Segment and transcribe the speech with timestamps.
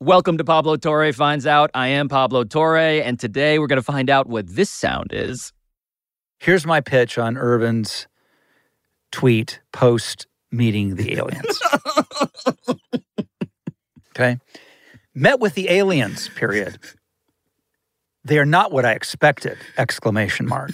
[0.00, 1.70] Welcome to Pablo Torre Finds Out.
[1.72, 5.54] I am Pablo Torre, and today we're going to find out what this sound is.
[6.38, 8.06] Here's my pitch on Earvin's
[9.10, 11.62] tweet post meeting the aliens.
[14.10, 14.36] okay.
[15.14, 16.78] Met with the aliens, period.
[18.22, 19.56] They are not what I expected!
[19.78, 20.72] Exclamation mark.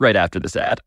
[0.00, 0.80] right after this ad.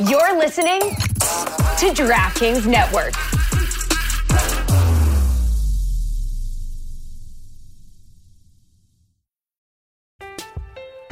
[0.00, 3.14] You're listening to DraftKings Network.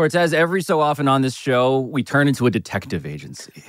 [0.00, 3.62] Cortez, every so often on this show, we turn into a detective agency.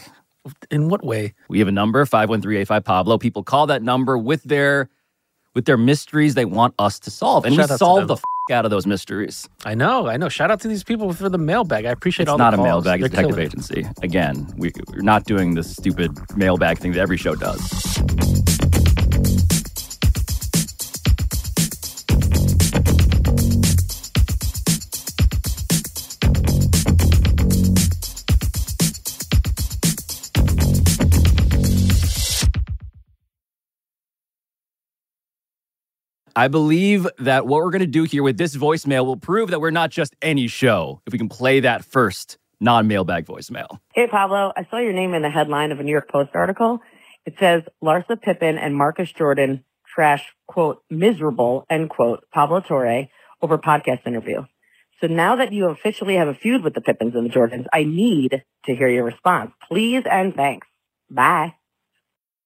[0.69, 1.33] In what way?
[1.49, 3.17] We have a number, 51385 Pablo.
[3.17, 4.87] People call that number with their
[5.55, 7.43] with their mysteries they want us to solve.
[7.43, 9.49] And Shout we solve the f- out of those mysteries.
[9.65, 10.29] I know, I know.
[10.29, 11.85] Shout out to these people for the mailbag.
[11.85, 12.63] I appreciate all the people.
[12.65, 13.85] it's all not the a mailbag, it's a detective agency.
[14.01, 17.59] Again, we, we're not doing the stupid mailbag thing that every show does.
[36.35, 39.59] I believe that what we're going to do here with this voicemail will prove that
[39.59, 41.01] we're not just any show.
[41.05, 43.79] If we can play that first non mailbag voicemail.
[43.93, 46.79] Hey, Pablo, I saw your name in the headline of a New York Post article.
[47.25, 53.07] It says Larsa Pippen and Marcus Jordan trash, quote, miserable, end quote, Pablo Torre
[53.41, 54.43] over podcast interview.
[55.01, 57.83] So now that you officially have a feud with the Pippens and the Jordans, I
[57.83, 59.51] need to hear your response.
[59.67, 60.67] Please and thanks.
[61.09, 61.55] Bye.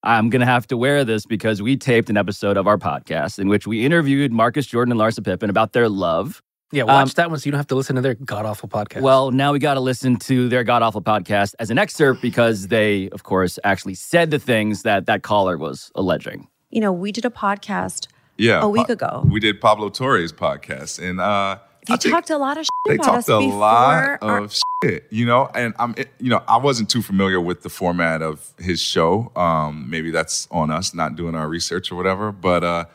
[0.06, 3.40] I'm going to have to wear this because we taped an episode of our podcast
[3.40, 6.44] in which we interviewed Marcus Jordan and Larsa Pippen about their love.
[6.72, 8.70] Yeah, watch um, that one so you don't have to listen to their god awful
[8.70, 9.02] podcast.
[9.02, 12.68] Well, now we got to listen to their god awful podcast as an excerpt because
[12.68, 16.48] they, of course, actually said the things that that caller was alleging.
[16.70, 19.24] You know, we did a podcast yeah, a week pa- ago.
[19.28, 21.60] We did Pablo Torre's podcast, and uh,
[21.90, 25.50] you talked a lot of shit they about talked a lot of shit, you know.
[25.54, 29.32] And I'm, you know, I wasn't too familiar with the format of his show.
[29.36, 32.32] Um, maybe that's on us not doing our research or whatever.
[32.32, 32.86] But uh,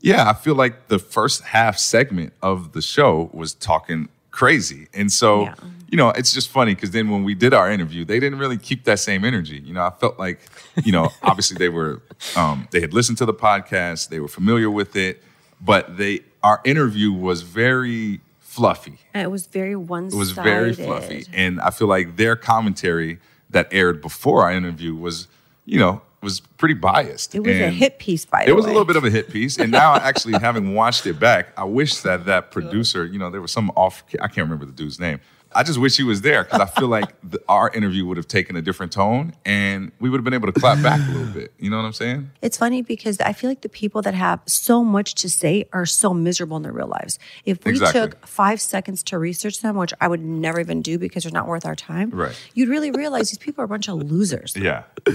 [0.00, 5.10] yeah, I feel like the first half segment of the show was talking crazy, and
[5.10, 5.44] so.
[5.44, 5.54] Yeah.
[5.90, 8.58] You know, it's just funny because then when we did our interview, they didn't really
[8.58, 9.58] keep that same energy.
[9.58, 10.38] You know, I felt like,
[10.84, 12.02] you know, obviously they were,
[12.36, 15.22] um, they had listened to the podcast, they were familiar with it,
[15.62, 18.20] but they, our interview was very
[18.58, 18.98] fluffy.
[19.14, 20.16] And it was very one sided.
[20.16, 23.18] It was very fluffy, and I feel like their commentary
[23.50, 25.28] that aired before our interview was,
[25.64, 27.34] you know, was pretty biased.
[27.34, 28.50] It was and a hit piece, by the way.
[28.50, 31.18] It was a little bit of a hit piece, and now actually having watched it
[31.18, 34.02] back, I wish that that producer, you know, there was some off.
[34.20, 35.20] I can't remember the dude's name
[35.52, 38.28] I just wish he was there because I feel like the, our interview would have
[38.28, 41.26] taken a different tone and we would have been able to clap back a little
[41.32, 41.52] bit.
[41.58, 42.30] You know what I'm saying?
[42.42, 45.86] It's funny because I feel like the people that have so much to say are
[45.86, 47.18] so miserable in their real lives.
[47.44, 48.00] If we exactly.
[48.00, 51.48] took five seconds to research them, which I would never even do because they're not
[51.48, 52.38] worth our time, right.
[52.54, 54.54] you'd really realize these people are a bunch of losers.
[54.56, 54.84] Yeah.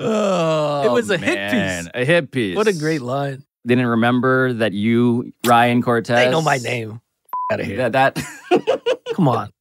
[0.00, 1.22] oh, it was a man.
[1.22, 1.90] hit piece.
[1.94, 2.56] A hit piece.
[2.56, 3.44] What a great line.
[3.64, 6.16] They didn't remember that you, Ryan Cortez.
[6.16, 7.00] They know my name.
[7.50, 7.88] Out of here.
[7.88, 8.24] That, that
[9.14, 9.52] Come on.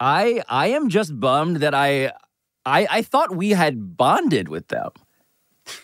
[0.00, 2.12] I I am just bummed that I
[2.64, 4.90] I I thought we had bonded with them.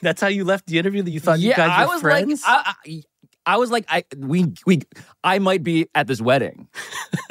[0.00, 1.02] That's how you left the interview.
[1.02, 2.42] That you thought yeah, you guys were I was friends.
[2.46, 3.02] Like, I, I,
[3.46, 4.82] I was like, I we we
[5.24, 6.68] I might be at this wedding.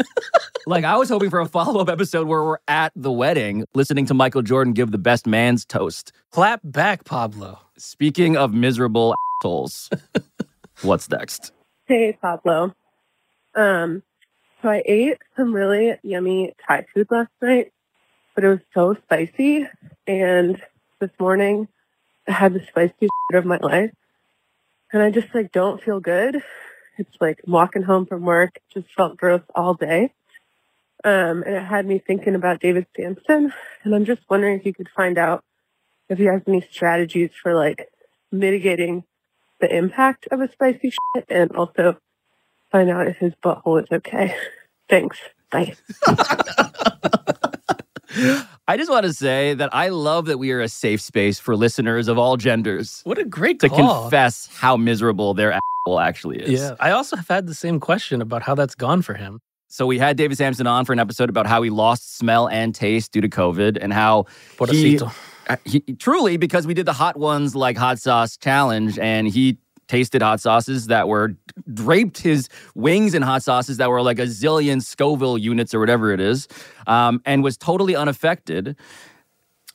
[0.67, 4.05] like I was hoping for a follow up episode where we're at the wedding, listening
[4.07, 6.11] to Michael Jordan give the best man's toast.
[6.31, 7.59] Clap back, Pablo.
[7.77, 9.89] Speaking of miserable assholes,
[10.81, 11.51] what's next?
[11.85, 12.73] Hey, Pablo.
[13.55, 14.03] Um,
[14.61, 17.71] so I ate some really yummy Thai food last night,
[18.35, 19.67] but it was so spicy.
[20.05, 20.61] And
[20.99, 21.67] this morning
[22.27, 23.91] I had the spiciest of my life.
[24.93, 26.43] And I just like don't feel good.
[26.97, 30.13] It's like walking home from work, just felt gross all day.
[31.03, 33.53] Um, and it had me thinking about David Samson.
[33.83, 35.43] And I'm just wondering if you could find out
[36.09, 37.89] if he has any strategies for like
[38.31, 39.05] mitigating
[39.59, 41.97] the impact of a spicy shit and also
[42.71, 44.35] find out if his butthole is okay.
[44.89, 45.17] Thanks.
[45.51, 45.75] Bye.
[48.67, 51.55] I just want to say that I love that we are a safe space for
[51.55, 53.01] listeners of all genders.
[53.03, 54.03] What a great to call.
[54.03, 56.61] confess how miserable their asshole actually is.
[56.61, 59.39] Yeah, I also have had the same question about how that's gone for him.
[59.67, 62.75] So we had David Samson on for an episode about how he lost smell and
[62.75, 64.25] taste due to COVID and how
[64.69, 64.99] he,
[65.47, 69.57] uh, he truly because we did the hot ones like hot sauce challenge and he
[69.91, 71.35] tasted hot sauces that were
[71.73, 76.13] draped his wings in hot sauces that were like a zillion Scoville units or whatever
[76.13, 76.47] it is,
[76.87, 78.77] um, and was totally unaffected.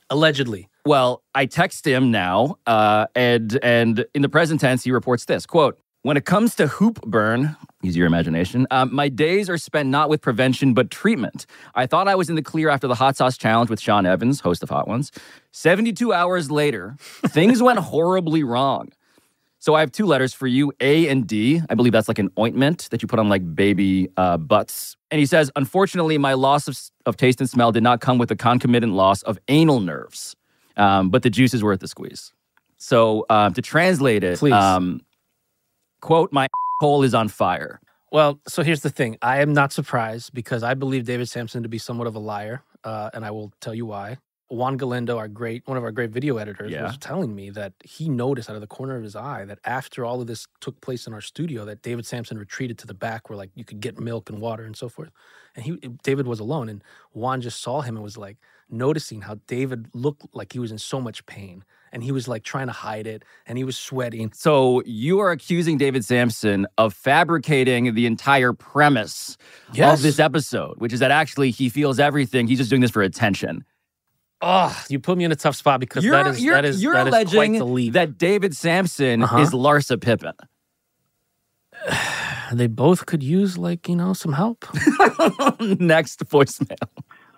[0.09, 0.71] Allegedly.
[0.87, 5.45] Well, I text him now, uh, and and in the present tense, he reports this
[5.45, 5.79] quote.
[6.03, 10.09] When it comes to hoop burn, use your imagination, um, my days are spent not
[10.09, 11.45] with prevention but treatment.
[11.75, 14.41] I thought I was in the clear after the hot sauce challenge with Sean Evans,
[14.41, 15.11] host of Hot Ones.
[15.51, 16.95] 72 hours later,
[17.27, 18.93] things went horribly wrong.
[19.67, 21.61] So I have two letters for you, A and D.
[21.69, 24.97] I believe that's like an ointment that you put on like baby uh, butts.
[25.11, 28.29] And he says, unfortunately, my loss of, of taste and smell did not come with
[28.29, 30.37] the concomitant loss of anal nerves,
[30.77, 32.33] um, but the juice is worth the squeeze.
[32.77, 34.53] So uh, to translate it, Please.
[34.53, 35.01] um,
[36.01, 36.47] quote, my
[36.81, 37.81] hole is on fire.
[38.13, 39.19] Well, so here's the thing.
[39.21, 42.63] I am not surprised because I believe David Samson to be somewhat of a liar,
[42.85, 44.19] uh, and I will tell you why.
[44.49, 46.85] Juan Galindo, our great one of our great video editors, Yeah.
[46.85, 50.05] was telling me that he noticed out of the corner of his eye that after
[50.05, 53.29] all of this took place in our studio, that David Samson retreated to the back
[53.29, 55.11] where like you could get milk and water and so forth.
[55.57, 55.73] And he
[56.05, 58.37] David was alone, and Juan just saw him and was like
[58.71, 62.43] noticing how David looked like he was in so much pain, and he was like
[62.45, 64.31] trying to hide it, and he was sweating.
[64.35, 69.37] So you are accusing David Samson of fabricating the entire premise
[69.73, 69.99] Yes.
[69.99, 72.47] of this episode, which is that actually he feels everything.
[72.47, 73.65] He's just doing this for attention.
[74.43, 76.83] Oh, you put me in a tough spot because You're, that is you're, that is
[76.83, 77.95] you're that is quite the leap.
[77.95, 79.39] that David Samson Uh-huh.
[79.39, 80.35] is Larsa Pippen.
[82.53, 84.65] they both could use like you know some help.
[85.61, 86.77] Next voicemail.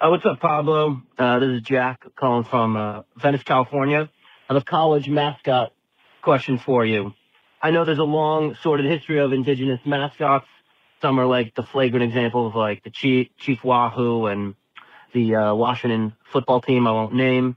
[0.00, 1.02] Uh, what's up, Pablo?
[1.18, 4.08] Uh, this is Jack calling from uh, Venice, California.
[4.48, 5.72] I have a college mascot
[6.22, 7.12] question for you.
[7.62, 10.46] I know there's a long sordid history of indigenous mascots.
[11.02, 14.54] Some are like the flagrant example of like the Chief, Chief Wahoo and
[15.12, 17.56] the uh, Washington football team I won't name.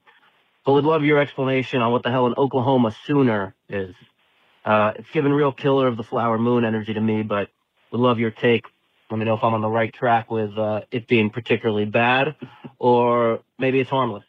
[0.66, 3.96] But would love your explanation on what the hell an Oklahoma Sooner is.
[4.64, 7.50] Uh, it's given real killer of the flower moon energy to me, but
[7.92, 8.66] would love your take.
[9.10, 12.36] Let me know if I'm on the right track with uh, it being particularly bad,
[12.80, 14.24] or maybe it's harmless.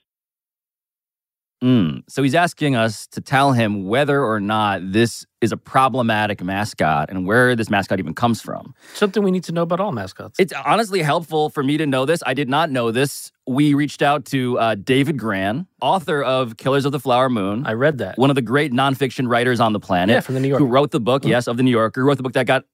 [1.63, 2.03] Mm.
[2.09, 7.09] So he's asking us to tell him whether or not this is a problematic mascot
[7.09, 8.75] and where this mascot even comes from.
[8.95, 10.39] Something we need to know about all mascots.
[10.41, 12.23] It's honestly helpful for me to know this.
[12.27, 13.31] I did not know this.
[13.47, 17.65] We reached out to uh, David Grann, author of Killers of the Flower Moon.
[17.67, 18.19] I read that.
[18.19, 20.15] One of the great nonfiction writers on the planet.
[20.15, 20.65] Yeah, from the New Yorker.
[20.65, 21.29] Who wrote the book, Mhm.
[21.29, 22.65] yes, of the New Yorker, who wrote the book that got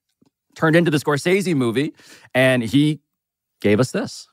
[0.55, 1.93] turned into the Scorsese movie.
[2.33, 3.01] And he
[3.61, 4.28] gave us this.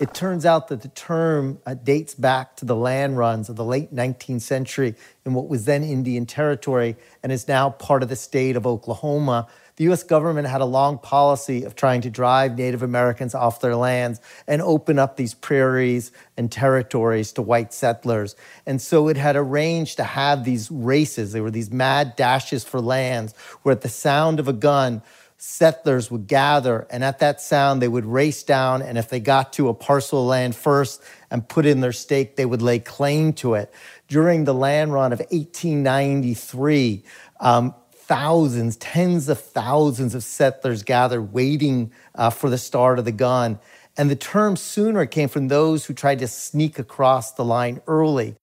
[0.00, 3.64] It turns out that the term uh, dates back to the land runs of the
[3.66, 4.94] late 19th century
[5.26, 9.46] in what was then Indian Territory and is now part of the state of Oklahoma.
[9.76, 13.76] The US government had a long policy of trying to drive Native Americans off their
[13.76, 18.36] lands and open up these prairies and territories to white settlers.
[18.64, 21.32] And so it had arranged to have these races.
[21.32, 25.02] They were these mad dashes for lands where at the sound of a gun,
[25.42, 28.82] settlers would gather, and at that sound, they would race down.
[28.82, 32.36] And if they got to a parcel of land first and put in their stake,
[32.36, 33.72] they would lay claim to it.
[34.06, 37.02] During the land run of 1893,
[37.40, 43.12] um, thousands, tens of thousands of settlers gathered waiting uh, for the start of the
[43.12, 43.58] gun.
[43.96, 48.36] And the term sooner came from those who tried to sneak across the line early.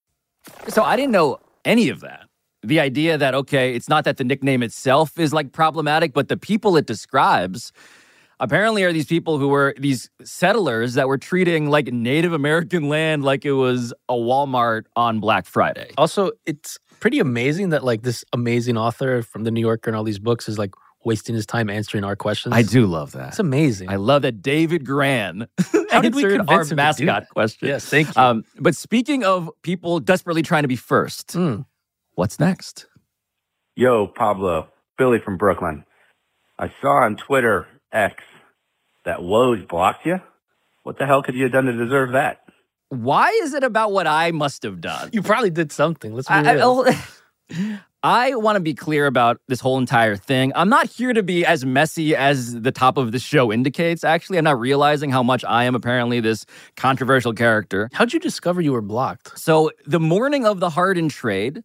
[0.67, 2.26] So I didn't know any of that.
[2.67, 6.35] The idea that, okay, it's not that the nickname itself is like problematic, but the
[6.35, 7.71] people it describes
[8.41, 13.23] apparently are these people who were these settlers that were treating like Native American land
[13.23, 15.91] like it was a Walmart on Black Friday.
[15.97, 20.03] Also, it's pretty amazing that like this amazing author from the New Yorker and all
[20.03, 20.71] these books is like
[21.05, 22.53] wasting his time answering our questions.
[22.53, 23.29] I do love that.
[23.29, 23.89] It's amazing.
[23.89, 25.47] I love that David Grann
[25.89, 27.69] How did we answered convince our him to do mascot question.
[27.69, 28.21] Yes, thank you.
[28.21, 31.61] Um, but speaking of people desperately trying to be first, Hmm.
[32.17, 32.87] What's next?
[33.75, 35.85] Yo, Pablo, Billy from Brooklyn.
[36.57, 38.23] I saw on Twitter X
[39.05, 40.19] that Woj blocked you.
[40.81, 42.39] What the hell could you have done to deserve that?
[42.89, 45.11] Why is it about what I must have done?
[45.13, 46.15] You probably did something.
[46.15, 46.85] Let's be I, real.
[47.51, 50.51] I, I want to be clear about this whole entire thing.
[50.55, 54.03] I'm not here to be as messy as the top of the show indicates.
[54.03, 56.45] Actually, I'm not realizing how much I am apparently this
[56.77, 57.89] controversial character.
[57.93, 59.37] How'd you discover you were blocked?
[59.37, 61.63] So, the morning of the Harden trade,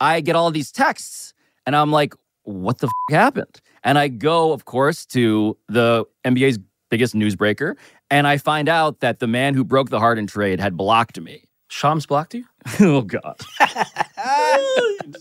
[0.00, 1.34] I get all these texts
[1.66, 3.60] and I'm like, what the f- happened?
[3.84, 6.58] And I go, of course, to the NBA's
[6.90, 7.76] biggest newsbreaker
[8.10, 11.44] and I find out that the man who broke the Harden trade had blocked me.
[11.68, 12.44] Shams blocked you?
[12.80, 13.36] oh God.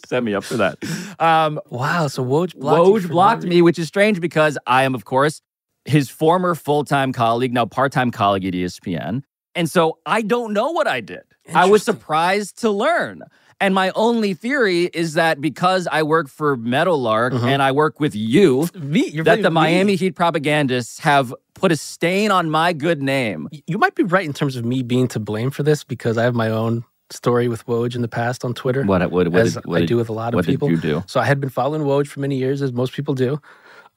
[0.07, 0.77] Set me up for that.
[1.19, 2.07] Um, wow.
[2.07, 5.41] So Woj blocked, Woj blocked me, which is strange because I am, of course,
[5.85, 9.23] his former full time colleague, now part time colleague at ESPN.
[9.55, 11.23] And so I don't know what I did.
[11.53, 13.23] I was surprised to learn.
[13.59, 17.43] And my only theory is that because I work for Meadowlark Mhm.
[17.43, 19.49] and I work with you, Me, that the blaming me.
[19.49, 23.49] Miami Heat propagandists have put a stain on my good name.
[23.65, 26.23] You might be right in terms of me being to blame for this because I
[26.23, 28.83] have my own story with Woj in the past on Twitter.
[28.83, 30.67] What, what, what, as did, what I did- do with a lot of what people.
[30.67, 31.03] did you do?
[31.07, 33.39] So I had been following Woj for many years, as most people do.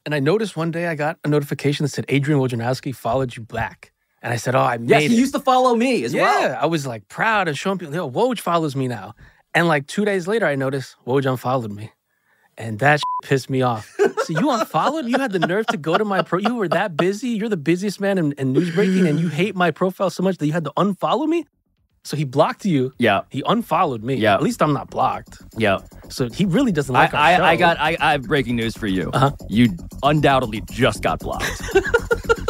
[0.07, 3.43] And I noticed one day I got a notification that said Adrian Wojnarowski followed you
[3.43, 3.93] back.
[4.23, 6.23] And I said, "Oh, I made Yes, it." he used to follow me as yeah,
[6.23, 6.59] well.
[6.63, 9.15] I was like proud and showing people, yo, Woj follows me now.
[9.55, 11.93] And like two days later, I noticed Woj unfollowed me.
[12.57, 13.97] And that pissed me off.
[13.99, 15.07] So you unfollowed?
[15.07, 16.39] You had the nerve to go to my pro.
[16.39, 17.31] You were that busy.
[17.31, 20.39] You're the busiest man in, in news breaking, and you hate my profile so much
[20.39, 21.47] that you had to unfollow me.
[22.05, 22.93] So he blocked you.
[22.99, 23.23] Yeah.
[23.31, 24.15] He unfollowed me.
[24.15, 24.35] Yeah.
[24.35, 25.43] At least I'm not blocked.
[25.57, 25.81] Yeah.
[26.09, 27.43] So he really doesn't like our I, show.
[27.43, 29.11] I, I got I, I have breaking news for you.
[29.13, 29.33] Uh-huh.
[29.49, 31.63] You undoubtedly just got blocked.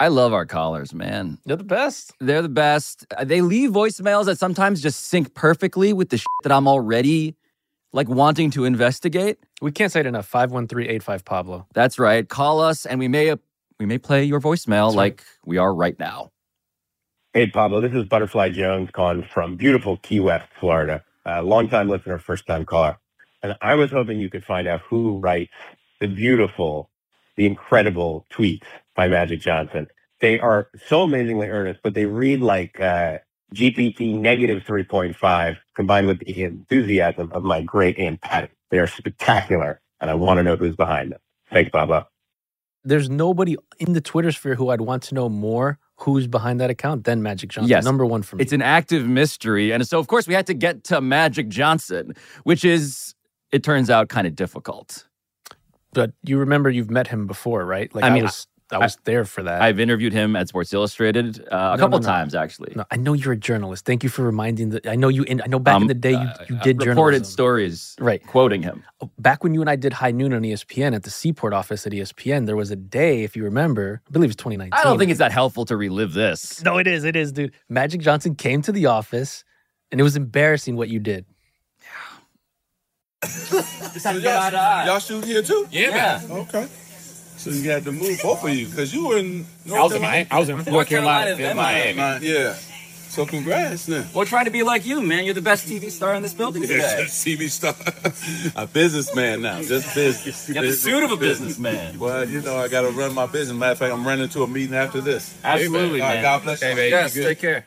[0.00, 1.38] I love our callers, man.
[1.44, 2.12] They're the best.
[2.20, 3.06] They're the best.
[3.16, 7.34] Uh, They leave voicemails that sometimes just sync perfectly with the shit that I'm already
[7.92, 9.38] like wanting to investigate.
[9.60, 10.30] We can't say it enough.
[10.30, 11.66] 513-85 Pablo.
[11.74, 12.28] That's right.
[12.28, 13.34] Call us and we may
[13.80, 16.30] we may play your voicemail like we are right now.
[17.32, 21.04] Hey, Pablo, this is Butterfly Jones calling from beautiful Key West, Florida.
[21.26, 22.98] Uh, longtime listener, first time caller.
[23.42, 25.52] And I was hoping you could find out who writes
[26.00, 26.90] the beautiful,
[27.38, 28.64] the incredible tweets
[28.94, 29.86] by Magic Johnson.
[30.20, 33.18] They are so amazingly earnest, but they read like uh,
[33.54, 38.48] GPT negative 3.5 combined with the enthusiasm of my great Aunt Patty.
[38.70, 41.20] They are spectacular, and I want to know who's behind them.
[41.50, 42.06] Thanks, Pablo.
[42.84, 46.70] There's nobody in the Twitter sphere who I'd want to know more who's behind that
[46.70, 47.70] account than Magic Johnson.
[47.70, 47.84] Yes.
[47.84, 48.42] Number one for me.
[48.42, 49.72] It's an active mystery.
[49.72, 52.14] And so of course we had to get to Magic Johnson,
[52.44, 53.14] which is
[53.50, 55.07] it turns out kind of difficult.
[55.92, 57.92] But you remember you've met him before, right?
[57.94, 59.62] Like I I, mean, was I was there for that.
[59.62, 62.12] I've interviewed him at Sports Illustrated uh, a No, couple no, no.
[62.12, 62.74] times actually.
[62.76, 63.86] No, I know you're a journalist.
[63.86, 64.86] Thank you for reminding that.
[64.86, 65.22] I know you.
[65.22, 66.88] In, I know back in Um, the day you, you did uh, journalism.
[66.90, 68.22] reported stories right?
[68.26, 68.84] quoting him.
[69.18, 71.92] Back when you and I did High Noon on ESPN at the Seaport office at
[71.94, 74.78] ESPN, there was a day, if you remember, I believe it's 2019.
[74.78, 76.62] I don't think it's that helpful to relive this.
[76.62, 77.04] No, it is.
[77.04, 77.52] It is, dude.
[77.70, 79.44] Magic Johnson came to the office,
[79.90, 81.24] and it was embarrassing what you did.
[83.24, 85.66] Y'all shoot here too?
[85.70, 86.20] Yeah.
[86.30, 86.66] Okay.
[87.36, 89.46] So you had to move both of you because you were in.
[89.72, 90.30] I was in Miami.
[90.30, 92.26] I was in North Carolina, then Miami.
[92.26, 92.54] Yeah.
[93.08, 94.06] So congrats, then.
[94.14, 95.24] We're trying to be like you, man.
[95.24, 97.74] You're the best TV star in this building Yeah, TV star,
[98.62, 100.46] a businessman now, just business.
[100.46, 101.98] You got the suit of a businessman.
[101.98, 103.58] Well, you know, I got to run my business.
[103.58, 105.36] Matter of fact, I'm running to a meeting after this.
[105.42, 106.22] Absolutely, All right, man.
[106.22, 106.68] God bless you.
[106.68, 107.64] Yes, take care.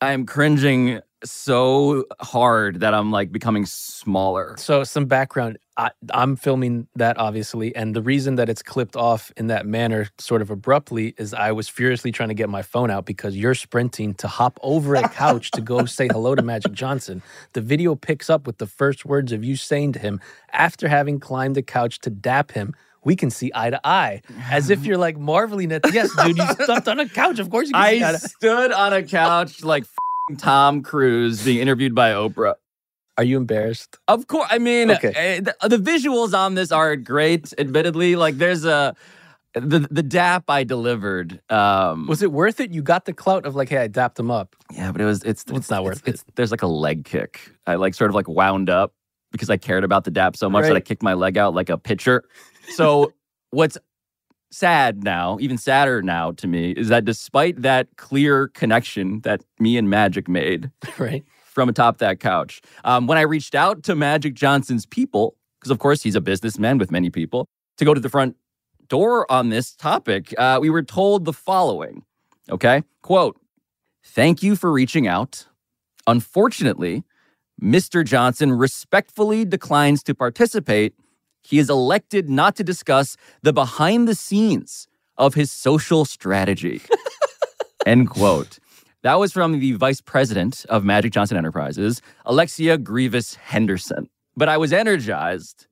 [0.00, 4.54] I am cringing so hard that I'm like becoming smaller.
[4.58, 5.58] So, some background.
[5.76, 10.08] I, I'm filming that obviously, and the reason that it's clipped off in that manner,
[10.18, 13.54] sort of abruptly, is I was furiously trying to get my phone out because you're
[13.54, 17.22] sprinting to hop over a couch to go say hello to Magic Johnson.
[17.54, 20.20] The video picks up with the first words of you saying to him
[20.52, 22.74] after having climbed the couch to dap him.
[23.02, 25.90] We can see eye to eye, as if you're like marveling at.
[25.90, 27.38] Yes, dude, you stepped on a couch.
[27.38, 29.86] Of course, you can I to stood on a couch like
[30.36, 32.54] Tom Cruise being interviewed by Oprah.
[33.18, 33.98] Are you embarrassed?
[34.08, 34.48] Of course.
[34.50, 35.12] I mean, Okay.
[35.14, 37.52] eh, the, the visuals on this are great.
[37.58, 38.94] Admittedly, like there's a
[39.54, 41.40] the the dap I delivered.
[41.50, 42.70] Um, Was it worth it?
[42.70, 44.54] You got the clout of like, hey, I dapped him up.
[44.72, 47.50] yeah, but it was it's It's not worth it's, There's like a leg kick.
[47.66, 48.94] I like sort of like wound up
[49.32, 51.68] because I cared about the dap so much that I kicked my leg out like
[51.68, 52.24] a pitcher.
[52.74, 53.12] So
[53.50, 53.76] what's
[54.50, 59.76] sad now, even sadder now to me, is that despite that clear connection that me
[59.76, 61.24] and Magic made, right?
[61.50, 62.62] from atop that couch.
[62.84, 66.78] Um, when I reached out to Magic Johnson's people, because of course he's a businessman
[66.78, 68.36] with many people, to go to the front
[68.88, 70.32] door on this topic.
[70.38, 72.04] Uh, we were told the following
[72.50, 72.82] okay?
[73.02, 73.40] Quote,
[74.04, 75.46] thank you for reaching out.
[76.06, 77.04] Unfortunately,
[77.62, 78.04] Mr.
[78.04, 80.94] Johnson respectfully declines to participate.
[81.42, 86.80] He is elected not to discuss the behind the scenes of his social strategy.
[87.86, 88.58] End quote.
[89.02, 94.08] That was from the vice president of Magic Johnson Enterprises, Alexia Grievous Henderson.
[94.36, 95.66] But I was energized.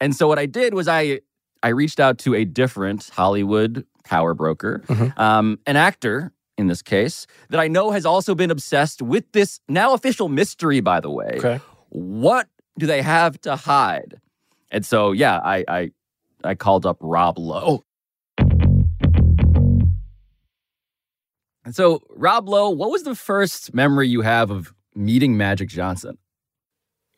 [0.00, 1.20] And so what I did was I
[1.62, 5.20] I reached out to a different Hollywood power broker, Mm-hmm.
[5.20, 9.60] um, an actor in this case, that I know has also been obsessed with this
[9.68, 11.34] now official mystery, by the way.
[11.38, 11.60] Okay.
[11.88, 12.48] What
[12.78, 14.20] do they have to hide?
[14.70, 15.90] And so, yeah, I I,
[16.44, 17.84] I called up Rob Lowe.
[21.64, 26.18] And so, Rob Lowe, what was the first memory you have of meeting Magic Johnson?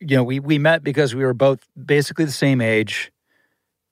[0.00, 3.12] You know, we we met because we were both basically the same age,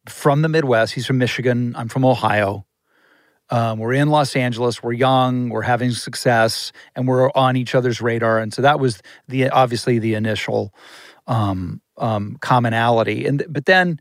[0.09, 0.95] from the Midwest.
[0.95, 1.75] He's from Michigan.
[1.77, 2.67] I'm from Ohio.
[3.51, 4.83] Um, we're in Los Angeles.
[4.83, 5.49] We're young.
[5.49, 8.39] We're having success, and we're on each other's radar.
[8.39, 10.73] And so that was the obviously the initial
[11.27, 13.27] um, um, commonality.
[13.27, 14.01] And but then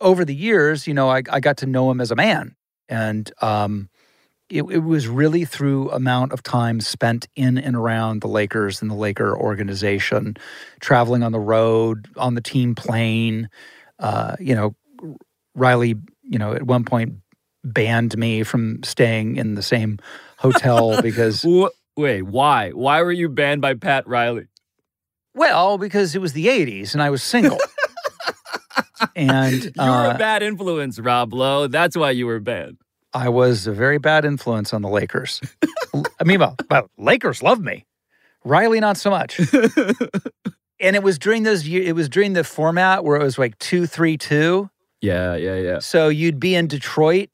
[0.00, 2.54] over the years, you know, I, I got to know him as a man,
[2.88, 3.88] and um,
[4.48, 8.90] it, it was really through amount of time spent in and around the Lakers and
[8.90, 10.36] the Laker organization,
[10.80, 13.48] traveling on the road, on the team plane.
[13.98, 14.74] Uh, you know,
[15.54, 17.14] Riley, you know, at one point
[17.64, 19.98] banned me from staying in the same
[20.38, 21.44] hotel because
[21.96, 22.70] Wait, why?
[22.70, 24.46] Why were you banned by Pat Riley?
[25.34, 27.58] Well, because it was the 80s and I was single.
[29.16, 31.66] and You were uh, a bad influence, Rob Lowe.
[31.66, 32.78] That's why you were banned.
[33.14, 35.40] I was a very bad influence on the Lakers.
[36.20, 37.86] I mean, well, well, Lakers love me.
[38.44, 39.38] Riley, not so much.
[40.80, 43.58] and it was during those years, it was during the format where it was like
[43.58, 44.70] two, three, two.
[45.00, 45.78] Yeah, yeah, yeah.
[45.80, 47.28] So you'd be in Detroit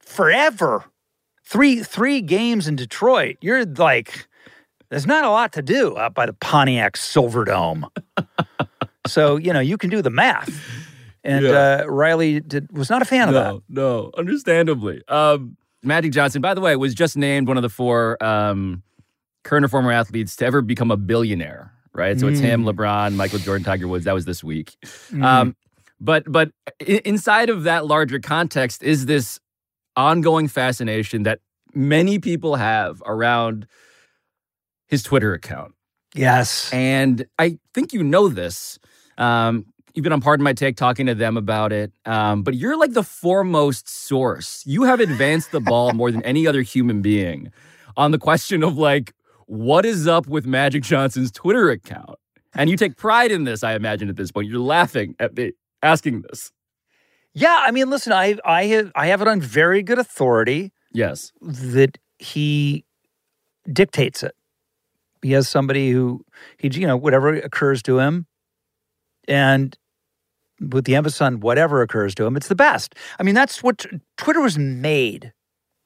[0.00, 0.84] forever.
[1.44, 3.36] Three, three games in Detroit.
[3.40, 4.28] You're like,
[4.90, 7.88] there's not a lot to do out by the Pontiac Silverdome.
[9.06, 10.50] so, you know, you can do the math.
[11.24, 11.82] And Yeah.
[11.82, 13.52] uh, Riley did, was not a fan of that.
[13.52, 15.02] No, no, understandably.
[15.08, 18.82] Um, Magic Johnson, by the way, was just named one of the four um,
[19.44, 21.72] current or former athletes to ever become a billionaire.
[21.92, 22.72] Right, so it's him, Mm.
[22.72, 24.04] LeBron, Michael Jordan, Tiger Woods.
[24.04, 24.76] That was this week.
[25.10, 25.24] Mm.
[25.24, 25.56] Um,
[26.00, 29.40] but but i- inside of that larger context is this
[29.96, 31.40] ongoing fascination that
[31.74, 33.66] many people have around
[34.90, 35.72] his Twitter account.
[36.14, 36.70] Yes.
[36.72, 38.78] And I think you know this.
[39.16, 41.92] Um, you've been on Pardon My Take talking to them about it.
[42.04, 44.62] Um, but you're like the foremost source.
[44.66, 47.52] You have advanced the ball more than any other human being
[47.96, 49.14] on the question of like,
[49.46, 52.18] what is up with Magic Johnson's Twitter account?
[52.54, 54.48] And you take pride in this, I imagine, at this point.
[54.48, 56.50] You're laughing at me asking this.
[57.32, 61.30] Yeah, I mean, listen, I I have I have it on very good authority Yes.
[61.40, 62.84] that he
[63.72, 64.34] dictates it.
[65.22, 66.24] He has somebody who
[66.58, 68.26] he you know whatever occurs to him,
[69.28, 69.76] and
[70.60, 72.94] with the emphasis on whatever occurs to him, it's the best.
[73.18, 75.32] I mean, that's what Twitter was made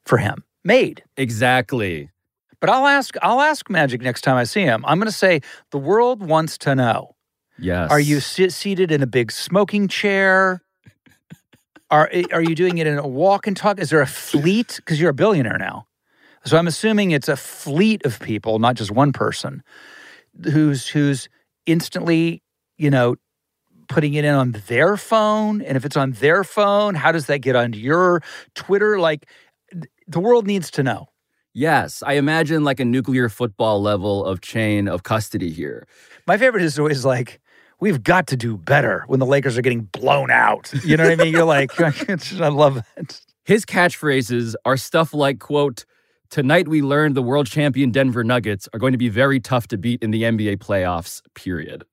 [0.04, 0.44] for him.
[0.64, 1.04] Made.
[1.16, 2.10] Exactly.
[2.60, 4.84] But I'll ask I'll ask Magic next time I see him.
[4.86, 7.14] I'm going to say the world wants to know.
[7.58, 7.90] Yes.
[7.90, 10.62] Are you sit, seated in a big smoking chair?
[11.90, 13.78] Are eh, are you doing it in a walk and talk?
[13.78, 14.76] Is there a fleet?
[14.76, 15.86] Because you're a billionaire now,
[16.44, 19.62] so I'm assuming it's a fleet of people, not just one person,
[20.44, 21.28] who's who's
[21.66, 22.42] instantly,
[22.76, 23.16] you know,
[23.88, 25.62] putting it in on their phone.
[25.62, 28.22] And if it's on their phone, how does that get onto your
[28.54, 28.98] Twitter?
[28.98, 29.26] Like,
[30.06, 31.08] the world needs to know.
[31.52, 32.02] Yes.
[32.04, 35.86] I imagine like a nuclear football level of chain of custody here.
[36.26, 37.40] My favorite is always like,
[37.80, 40.72] we've got to do better when the Lakers are getting blown out.
[40.84, 41.32] You know what I mean?
[41.32, 43.20] You're like, I love it.
[43.44, 45.84] His catchphrases are stuff like, quote,
[46.34, 49.78] tonight we learned the world champion Denver Nuggets are going to be very tough to
[49.78, 51.84] beat in the NBA playoffs, period.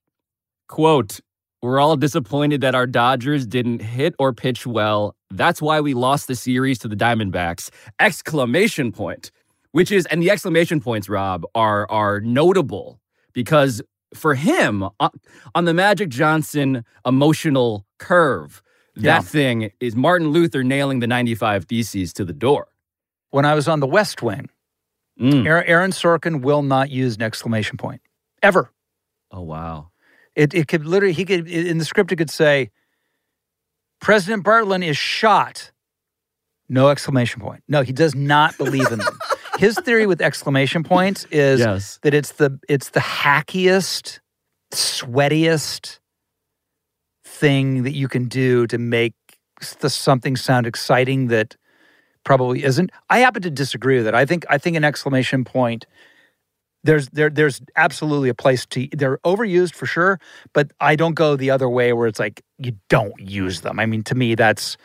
[0.68, 1.20] Quote,
[1.62, 5.16] we're all disappointed that our Dodgers didn't hit or pitch well.
[5.30, 7.70] That's why we lost the series to the Diamondbacks.
[8.00, 9.30] Exclamation point.
[9.74, 13.00] Which is, and the exclamation points, Rob, are are notable
[13.34, 13.80] because
[14.16, 15.12] for him, on,
[15.54, 18.64] on the Magic Johnson emotional curve,
[18.96, 19.20] Yeah.
[19.20, 22.70] that thing is Martin Luther nailing the 95 Theses to the door.
[23.32, 24.50] When I was on the West Wing,
[25.20, 25.46] Mm.
[25.46, 28.02] Aaron, Sorkin will not use an exclamation point
[28.42, 28.72] ever.
[29.30, 29.92] Oh, wow.
[30.36, 32.72] It, it could literally, he could, in the script, it could say,
[34.00, 35.72] President Bartlet is shot.
[36.70, 37.62] No exclamation point.
[37.68, 39.20] No, he does not believe in them.
[39.60, 42.00] His theory with exclamation points is Yes.
[42.02, 44.22] that it's the it's the hackiest,
[44.74, 46.00] sweatiest
[47.26, 49.14] thing that you can do to make
[49.82, 51.56] the something sound exciting that
[52.24, 52.92] probably isn't.
[53.10, 54.14] I happen to disagree with it.
[54.14, 55.86] I think I think an exclamation point
[56.84, 60.20] there's there there's absolutely a place to they're overused for sure,
[60.54, 63.80] but I don't go the other way where it's like you don't use them.
[63.80, 64.78] I mean, to me that's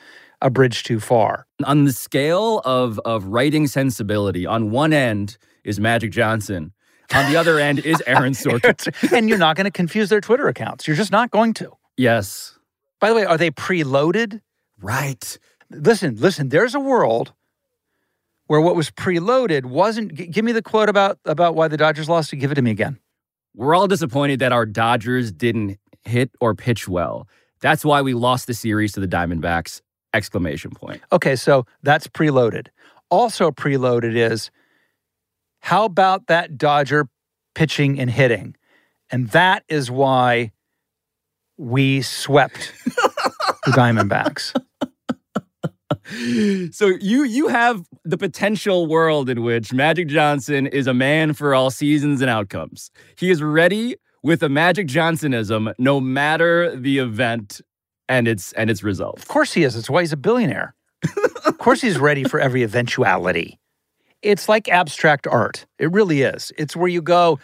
[0.43, 1.47] a bridge too far.
[1.65, 6.73] On the scale of of writing sensibility, on one end is Magic Johnson.
[7.15, 9.13] On the other end is Aaron Sorkin.
[9.17, 10.87] and you're not going to confuse their Twitter accounts.
[10.87, 11.73] You're just not going to.
[11.97, 12.59] Yes.
[13.01, 14.41] By the way, are they preloaded?
[14.81, 15.39] Right.
[15.71, 17.33] Listen, listen, there's a world
[18.47, 22.09] where what was preloaded wasn't g- give me the quote about about why the Dodgers
[22.09, 22.99] lost to give it to me again.
[23.55, 27.27] We're all disappointed that our Dodgers didn't hit or pitch well.
[27.61, 29.81] That's why we lost the series to the Diamondbacks
[30.15, 31.03] exclamation point.
[31.11, 32.69] Okay, so that's preloaded.
[33.11, 34.51] Also preloaded is
[35.61, 37.09] how about that Dodger
[37.55, 38.55] pitching and hitting?
[39.11, 40.53] And that is why
[41.57, 44.55] we swept the Diamondbacks.
[46.73, 51.55] So you you have the potential world in which Magic Johnson is a man for
[51.55, 52.91] all seasons and outcomes.
[53.17, 57.61] He is ready with a Magic Johnsonism no matter the event
[58.09, 59.19] and its and its result.
[59.19, 59.75] Of course he is.
[59.75, 60.75] That's why he's a billionaire.
[61.45, 63.59] of course he's ready for every eventuality.
[64.23, 65.67] It's like abstract art.
[65.79, 66.53] It really is.
[66.57, 67.39] It's where you go,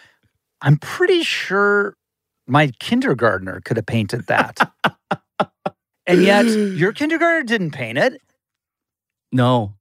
[0.61, 1.95] I'm pretty sure
[2.47, 4.57] my kindergartner could have painted that.
[6.07, 8.21] and yet your kindergartner didn't paint it.
[9.33, 9.75] No.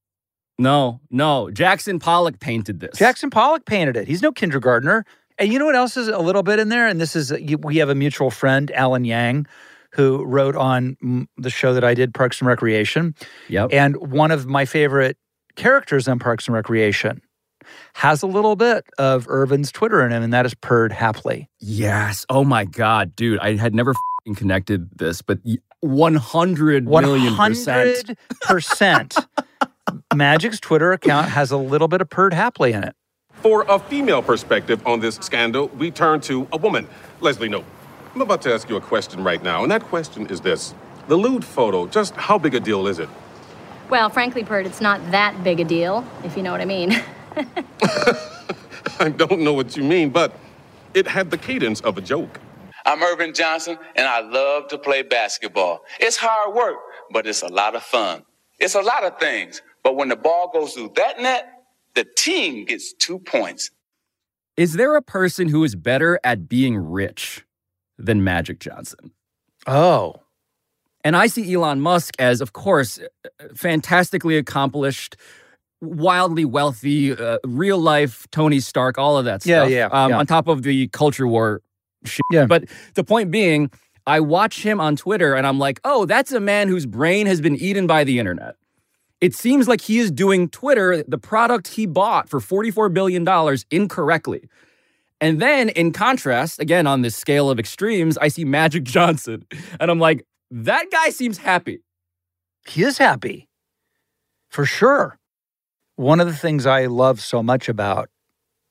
[0.59, 1.51] No, no.
[1.51, 2.99] Jackson Pollock painted this.
[2.99, 4.09] Jackson Pollock painted it.
[4.09, 5.05] He's no kindergartner.
[5.39, 6.87] And you know what else is a little bit in there?
[6.87, 9.47] And this is, we have a mutual friend, Alan Yang,
[9.93, 13.15] who wrote on the show that I did, Parks and Recreation.
[13.49, 13.71] Yep.
[13.73, 15.17] And one of my favorite
[15.57, 17.23] characters on Parks and Recreation
[17.95, 21.47] has a little bit of Earvin's Twitter in him, and that is Perd Hapley.
[21.61, 22.27] Yes.
[22.29, 23.39] Oh my God, dude.
[23.39, 23.95] I had never
[24.37, 25.39] connected this, but
[25.83, 28.19] 100 million percent.
[28.41, 29.17] percent.
[30.15, 32.95] Magic's Twitter account has a little bit of Perd Hapley in it.
[33.35, 36.87] For a female perspective on this scandal, we turn to a woman,
[37.21, 37.65] Leslie Knope.
[38.15, 40.75] I'm about to ask you a question right now, and that question is this.
[41.09, 43.09] The lewd photo, just how big a deal is it?
[43.91, 46.93] Well, frankly, Perd, it's not that big a deal, if you know what I mean.
[49.01, 50.33] I don't know what you mean, but
[50.95, 52.39] it had the cadence of a joke.
[52.85, 55.83] I'm Earvin Johnson, and I love to play basketball.
[56.01, 56.77] It's hard work,
[57.11, 58.25] but it's a lot of fun.
[58.59, 61.49] It's a lot of things, but when the ball goes through that net,
[61.95, 63.71] the team gets two points.
[64.57, 67.45] Is there a person who is better at being rich
[67.99, 69.13] than Magic Johnson?
[69.67, 70.17] Oh.
[71.05, 73.01] And I see Elon Musk as, of course,
[73.55, 75.17] fantastically accomplished,
[75.81, 79.71] wildly wealthy, uh, real life Tony Stark, all of that yeah, stuff.
[79.71, 80.19] Yeah, um, yeah.
[80.19, 81.63] On top of the culture war
[82.05, 82.25] shit.
[82.31, 82.47] Yeah.
[82.47, 83.71] But the point being,
[84.07, 87.41] I watch him on Twitter and I'm like, oh, that's a man whose brain has
[87.41, 88.57] been eaten by the internet.
[89.21, 93.25] It seems like he is doing Twitter, the product he bought for $44 billion,
[93.71, 94.49] incorrectly.
[95.21, 99.47] And then, in contrast, again, on this scale of extremes, I see Magic Johnson.
[99.79, 101.81] And I'm like, that guy seems happy.
[102.67, 103.49] He is happy,
[104.49, 105.19] for sure.
[105.95, 108.09] One of the things I love so much about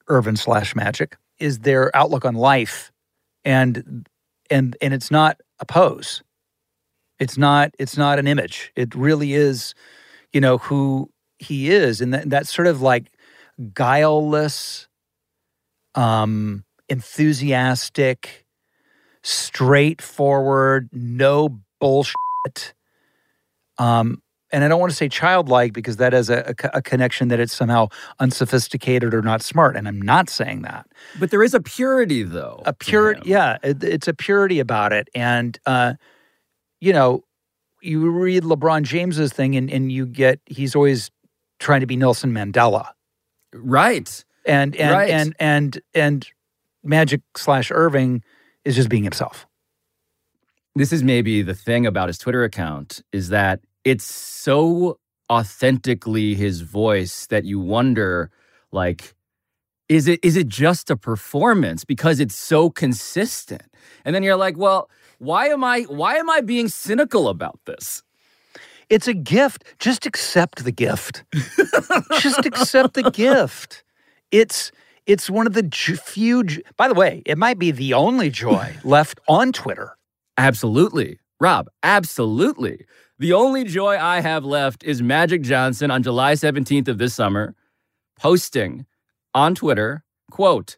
[0.10, 2.92] Earvin slash Magic is their outlook on life,
[3.44, 4.08] and
[4.50, 6.24] and and it's not a pose.
[7.20, 8.72] It's not it's not an image.
[8.76, 9.74] It really is,
[10.34, 13.12] you know, who he is, and that, that sort of like
[13.74, 14.88] guileless,
[15.96, 18.46] um, enthusiastic,
[19.24, 22.74] straightforward, no bullshit.
[23.78, 27.30] Um, and I don't want to say childlike because that has a, a, a, connection
[27.30, 27.88] that it's somehow
[28.20, 29.76] unsophisticated or not smart.
[29.76, 30.88] And I'm not saying that.
[31.20, 32.62] But there is a purity, though.
[32.66, 33.58] A purity, yeah.
[33.64, 35.08] It, it's a purity about it.
[35.16, 35.94] And, uh,
[36.80, 37.24] you know,
[37.82, 41.12] you read LeBron James's thing and, and you get, he's always
[41.60, 42.90] trying to be Nelson Mandela.
[43.54, 44.24] Right.
[44.46, 45.10] And, and, right.
[45.10, 46.28] and, and, and
[46.84, 48.24] Magic slash Irving
[48.66, 49.48] is just being himself.
[50.76, 56.62] This is maybe the thing about his Twitter account is that it's so authentically his
[56.62, 58.30] voice that you wonder
[58.72, 59.16] like
[59.88, 61.84] is it is it just a performance?
[61.84, 63.64] Because it's so consistent.
[64.06, 64.90] And then you're like well
[65.20, 68.04] why am i why am i being cynical about this?
[68.90, 69.64] It's a gift.
[69.80, 71.24] Just accept the gift.
[72.20, 73.84] Just accept the gift.
[74.32, 74.72] It's
[75.06, 75.68] it's one of the
[76.04, 76.44] few
[76.78, 79.98] by the way it might be the only joy left on twitter.
[80.38, 81.20] Absolutely.
[81.40, 82.86] Rob absolutely
[83.22, 87.54] the only joy I have left is Magic Johnson on July 17th of this summer
[88.18, 88.88] posting
[89.36, 90.78] on Twitter, quote,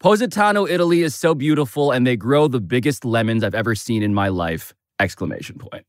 [0.00, 4.12] Positano, Italy is so beautiful and they grow the biggest lemons I've ever seen in
[4.12, 5.86] my life, exclamation point.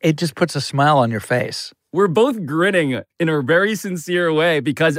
[0.00, 1.74] it just puts a smile on your face.
[1.92, 4.98] We're both grinning in a very sincere way because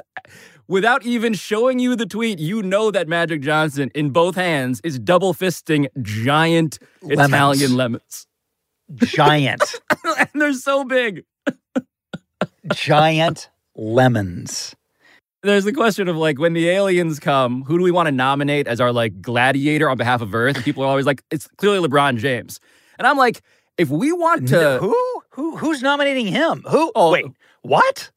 [0.70, 4.98] without even showing you the tweet, you know that Magic Johnson in both hands is
[4.98, 7.28] double fisting giant Lemons.
[7.28, 8.28] Italian lemons.
[8.96, 9.76] Giant,
[10.18, 11.26] and they're so big.
[12.74, 14.76] giant lemons.
[15.42, 18.68] There's the question of like when the aliens come, who do we want to nominate
[18.68, 20.56] as our like gladiator on behalf of Earth?
[20.56, 22.60] And people are always like, it's clearly LeBron James.
[22.98, 23.42] And I'm like,
[23.78, 26.64] if we want to who who who's nominating him?
[26.68, 26.92] Who?
[26.96, 27.26] Oh, wait,
[27.62, 28.12] what?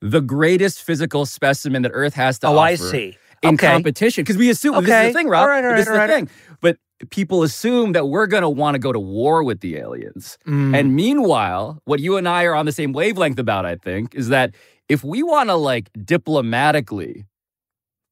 [0.00, 3.18] The greatest physical specimen that Earth has to Oh, offer I see.
[3.42, 3.66] in Okay.
[3.66, 4.22] competition.
[4.22, 5.42] Because we assume this is the thing, Rob.
[5.42, 6.28] All right, all this is right, the thing.
[6.60, 6.78] But
[7.10, 10.38] people assume that we're gonna want to go to war with the aliens.
[10.46, 10.74] Mm.
[10.78, 14.28] And meanwhile, what you and I are on the same wavelength about, I think, is
[14.28, 14.54] that
[14.88, 17.24] if we want to like diplomatically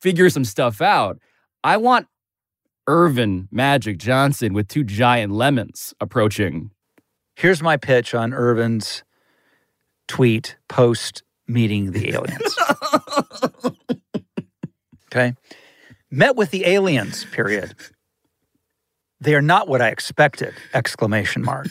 [0.01, 1.19] figure some stuff out,
[1.65, 2.07] I want
[2.87, 6.71] Earvin Magic Johnson with two giant lemons approaching.
[7.37, 9.05] Here's my pitch on Earvin's
[10.07, 12.57] tweet post meeting the aliens.
[15.11, 15.35] okay.
[16.11, 17.75] Met with the aliens, period.
[19.21, 21.67] They are not what I expected, exclamation mark.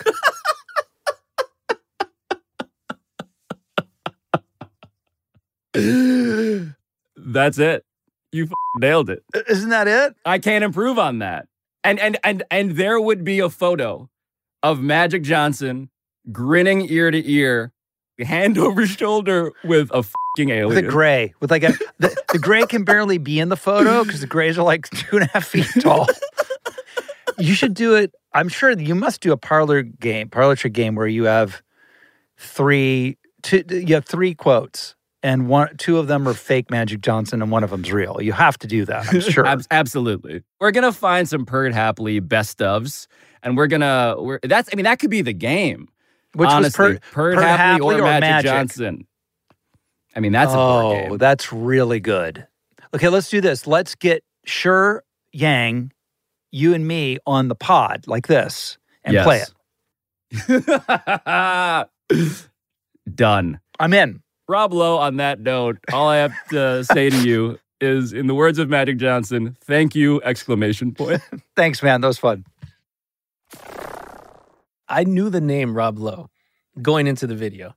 [7.15, 7.85] That's it.
[8.31, 9.23] You f- nailed it.
[9.47, 10.15] Isn't that it?
[10.25, 11.47] I can't improve on that.
[11.83, 14.09] And and and and there would be a photo
[14.63, 15.89] of Magic Johnson
[16.31, 17.71] grinning ear to ear,
[18.25, 20.67] hand over shoulder with a fucking alien.
[20.69, 24.03] With a gray, with like a the, the gray can barely be in the photo
[24.03, 26.08] because the grays are like two and a half feet tall.
[27.38, 28.13] you should do it.
[28.34, 31.62] I'm sure you must do a parlor game, parlor trick game where you have
[32.38, 37.41] three, two, you have three quotes, and one, two of them are fake Magic Johnson,
[37.41, 38.21] and one of them's real.
[38.21, 39.08] You have to do that.
[39.12, 39.45] I'm sure.
[39.45, 40.43] Ab- absolutely.
[40.60, 43.08] We're gonna find some Perd Hapley best ofs,
[43.43, 44.15] and we're gonna.
[44.19, 44.69] We're that's.
[44.71, 45.89] I mean, that could be the game.
[46.33, 46.85] Which was honestly.
[46.85, 48.51] Perd- Perd, Perd Hapley, Hapley or, or Magic, Magic?
[48.51, 49.07] Johnson.
[50.15, 52.47] I mean, that's oh, that's really good.
[52.93, 53.67] Okay, let's do this.
[53.67, 55.91] Let's get Sure Yang,
[56.51, 59.53] you and me on the pod like this and play it.
[60.49, 61.89] it.
[63.15, 63.59] Done.
[63.79, 64.21] I'm in.
[64.47, 68.35] Rob Lowe, on that note, all I have to say to you is, in the
[68.35, 70.21] words of Magic Johnson, thank you!
[70.23, 71.21] Exclamation point.
[71.55, 72.01] Thanks, man.
[72.01, 72.45] That was fun.
[74.89, 76.30] I knew the name Rob Lowe
[76.82, 77.76] going into the video,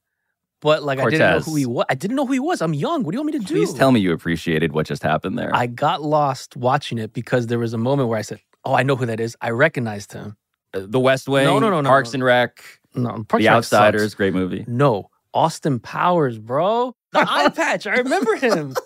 [0.60, 1.86] but like I didn't know who he was.
[1.88, 2.60] I didn't know who he was.
[2.62, 3.02] I'm young.
[3.02, 3.54] What do you want me to do?
[3.54, 5.50] Please tell me you appreciated what just happened there.
[5.54, 8.82] I got lost watching it because there was a moment where I said, "Oh, I
[8.82, 9.36] know who that is.
[9.40, 10.36] I recognized him."
[10.72, 12.62] Uh, the West Wing, No, no, no, no, Parks and Rec,
[12.94, 14.14] No, Parks The Outsiders, sucks.
[14.14, 14.64] great movie.
[14.68, 16.94] No, Austin Powers, bro.
[17.12, 17.88] The eye patch.
[17.88, 18.76] I remember him.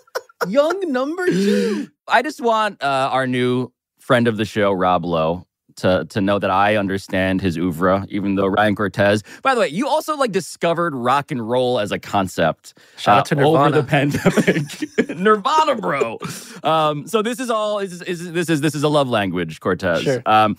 [0.47, 1.89] Young number two.
[2.07, 5.45] I just want uh, our new friend of the show, Rob Lowe,
[5.77, 9.23] to to know that I understand his oeuvre, even though Ryan Cortez.
[9.41, 12.73] By the way, you also like discovered rock and roll as a concept.
[12.77, 15.09] uh, Shout out to over the pandemic.
[15.17, 16.19] Nirvana, bro.
[16.63, 17.79] Um, so this is all.
[17.79, 20.03] Is, is this is this is a love language, Cortez.
[20.03, 20.21] Sure.
[20.25, 20.57] Um,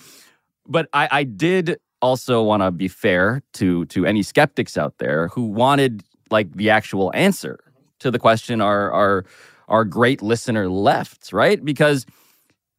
[0.67, 5.29] but I, I did also want to be fair to to any skeptics out there
[5.29, 7.59] who wanted like the actual answer
[7.99, 9.25] to the question our our
[9.67, 11.63] our great listener left, right?
[11.63, 12.05] Because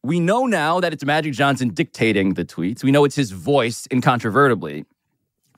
[0.03, 2.83] we know now that it's Magic Johnson dictating the tweets.
[2.83, 4.85] We know it's his voice incontrovertibly.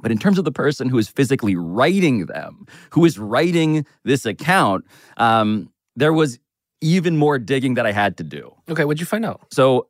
[0.01, 4.25] But in terms of the person who is physically writing them, who is writing this
[4.25, 4.86] account,
[5.17, 6.39] um, there was
[6.82, 8.51] even more digging that I had to do.
[8.67, 9.41] Okay, what'd you find out?
[9.51, 9.88] So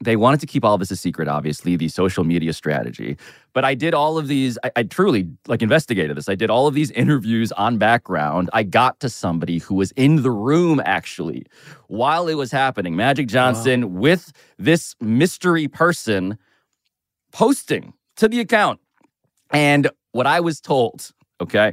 [0.00, 3.16] they wanted to keep all of this a secret, obviously, the social media strategy.
[3.52, 6.28] But I did all of these, I, I truly like investigated this.
[6.28, 8.50] I did all of these interviews on background.
[8.52, 11.46] I got to somebody who was in the room actually
[11.86, 12.96] while it was happening.
[12.96, 16.38] Magic Johnson with this mystery person
[17.32, 18.80] posting to the account.
[19.50, 21.72] And what I was told, okay,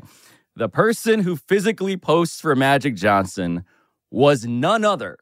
[0.55, 3.63] the person who physically posts for Magic Johnson
[4.11, 5.17] was none other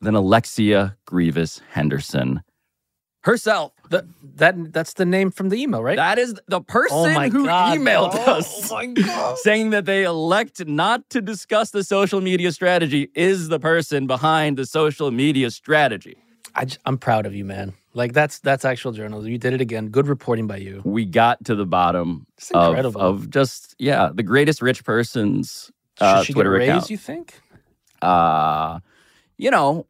[0.00, 2.42] than Alexia Grievous Henderson
[3.22, 3.72] herself.
[3.90, 4.04] That
[4.36, 5.96] that that's the name from the email, right?
[5.96, 8.34] That is the person Oh my who God, emailed bro.
[8.34, 9.38] us Oh my God.
[9.42, 14.56] saying that they elect not to discuss the social media strategy is the person behind
[14.56, 16.16] the social media strategy.
[16.54, 17.74] I, am proud of you, man.
[17.94, 19.30] Like that's that's actual journalism.
[19.30, 19.88] You did it again.
[19.88, 20.80] Good reporting by you.
[20.84, 26.22] We got to the bottom of, of just, yeah, the greatest rich person's Should uh,
[26.24, 26.68] she Twitter get a raise?
[26.68, 26.90] account.
[26.90, 27.40] You think?
[28.02, 28.78] uh,
[29.40, 29.86] you know,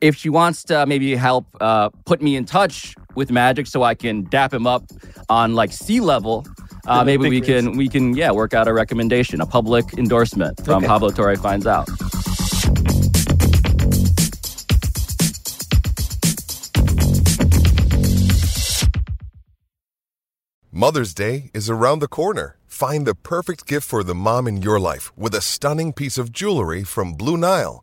[0.00, 3.94] if she wants to maybe help uh, put me in touch with Magic so I
[3.94, 4.84] can dap him up
[5.28, 6.44] on like sea level,
[6.86, 7.46] uh, maybe we raise.
[7.46, 10.86] can we can yeah work out a recommendation, a public endorsement from Okay.
[10.88, 11.88] Pablo Torre finds out.
[20.72, 22.56] Mother's Day is around the corner.
[22.66, 26.30] Find the perfect gift for the mom in your life with a stunning piece of
[26.32, 27.82] jewelry from Blue Nile.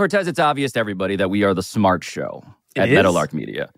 [0.00, 2.42] Cortez, it's obvious to everybody that we are the smart show
[2.74, 2.94] It at is?
[2.94, 3.68] Meadowlark Media.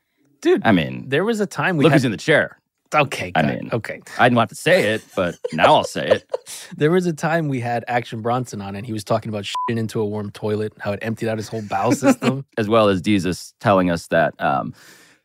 [0.40, 2.60] Dude, I mean, there was a time we look had, who's in the chair.
[2.94, 4.00] Okay, I mean, okay.
[4.20, 6.30] I didn't want to say it, but now I'll say it.
[6.76, 9.78] There was a time we had Action Bronson on, and he was talking about shitting
[9.78, 12.46] into a warm toilet, how it emptied out his whole bowel system.
[12.56, 14.72] as well as Jesus telling us that um,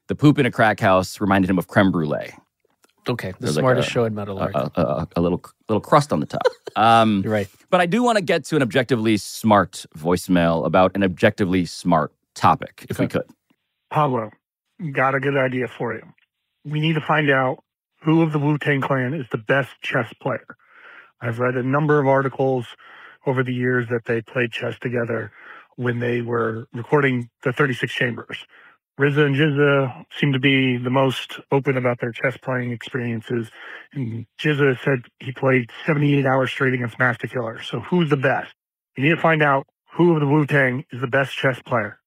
[0.08, 2.32] the poop in a crack house reminded him of creme brulee.
[3.08, 4.52] Okay, the There's like smartest a- show at Meadowlark.
[4.56, 6.42] A, a, a, a little little crust on the top.
[6.76, 7.48] Um, You're right.
[7.70, 12.14] But I do want to get to an objectively smart voicemail about an objectively smart
[12.34, 13.26] topic, if we could.
[13.90, 14.32] Pablo,
[14.92, 16.04] got a good idea for you.
[16.64, 17.64] We need to find out
[18.02, 20.56] who of the Wu Tang Clan is the best chess player.
[21.20, 22.68] I've read a number of articles
[23.26, 25.32] over the years that they played chess together
[25.76, 28.46] when they were recording the 36 Chambers.
[29.00, 33.50] RZA and GZA seem to be the most open about their chess playing experiences.
[33.94, 37.58] And GZA said he played 78 hours straight against Masta Killa.
[37.64, 38.54] So who's the best?
[38.96, 42.00] You need to find out who of the Wu Tang is the best chess player.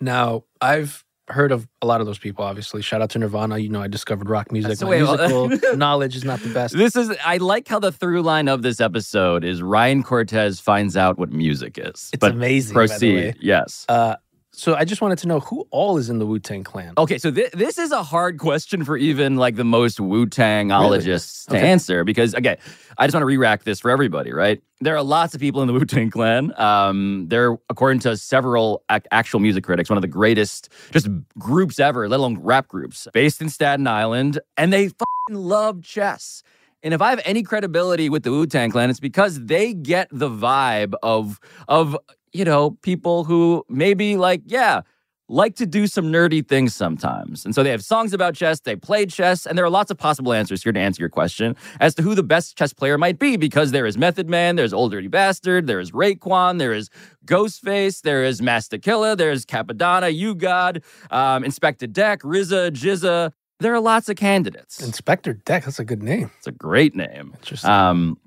[0.00, 2.82] Now, I've heard of a lot of those people, obviously.
[2.82, 3.58] Shout out to Nirvana.
[3.58, 4.80] You know, I discovered rock music.
[4.80, 6.76] My musical knowledge is not the best.
[6.76, 10.96] This is, I like how the through line of this episode is Ryan Cortez finds
[10.96, 12.10] out what music is.
[12.12, 12.74] It's But amazing.
[12.74, 13.14] by the Proceed.
[13.16, 13.34] way.
[13.40, 13.84] Yes.
[13.88, 14.14] Uh,
[14.58, 16.94] so I just wanted to know who all is in the Wu Tang Clan.
[16.96, 21.46] Okay, so thi- this is a hard question for even like the most Wu Tangologists
[21.48, 21.68] to Okay.
[21.68, 22.56] answer because, again,
[22.98, 24.60] I just want to re rack this for everybody, right?
[24.80, 26.52] There are lots of people in the Wu Tang Clan.
[26.58, 31.78] Um, they're, according to several ac- actual music critics, one of the greatest just groups
[31.78, 35.04] ever, let alone rap groups, based in Staten Island, and they fucking
[35.36, 36.42] love chess.
[36.86, 40.06] And if I have any credibility with the Wu Tang Clan, it's because they get
[40.12, 41.98] the vibe of of
[42.32, 44.82] you know people who maybe like yeah
[45.28, 47.44] like to do some nerdy things sometimes.
[47.44, 49.98] And so they have songs about chess, they play chess, and there are lots of
[49.98, 53.18] possible answers here to answer your question as to who the best chess player might
[53.18, 56.88] be because there is Method Man, there's Old Dirty Bastard, there is Raekwon, there is
[57.24, 63.32] Ghostface, there is Masta Killa, there's Cappadonna, You God, um, Inspectah Deck, RZA, GZA.
[63.60, 64.80] There are lots of candidates.
[64.86, 66.30] Inspectah Deck, that's a good name.
[66.38, 67.32] It's a great name.
[67.36, 67.70] Interesting.
[67.70, 68.18] Um,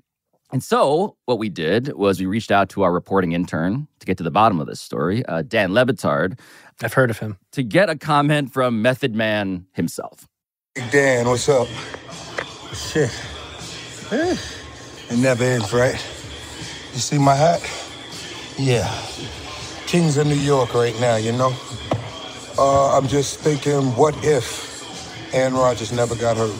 [0.52, 4.18] and so what we did was we reached out to our reporting intern to get
[4.18, 6.38] to the bottom of this story, uh, Dan Le Batard.
[6.82, 7.38] I've heard of him.
[7.52, 10.26] To get a comment from Method Man himself.
[10.90, 11.68] Dan, what's up?
[12.74, 13.10] Shit.
[14.10, 14.36] Eh,
[15.10, 15.94] It never ends, right?
[16.92, 17.60] You see my hat?
[18.58, 18.88] Yeah.
[19.86, 21.54] Kings of New York right now, you know?
[22.58, 24.69] Uh, I'm just thinking, what if
[25.32, 26.54] Aaron Rodgers never got hurt?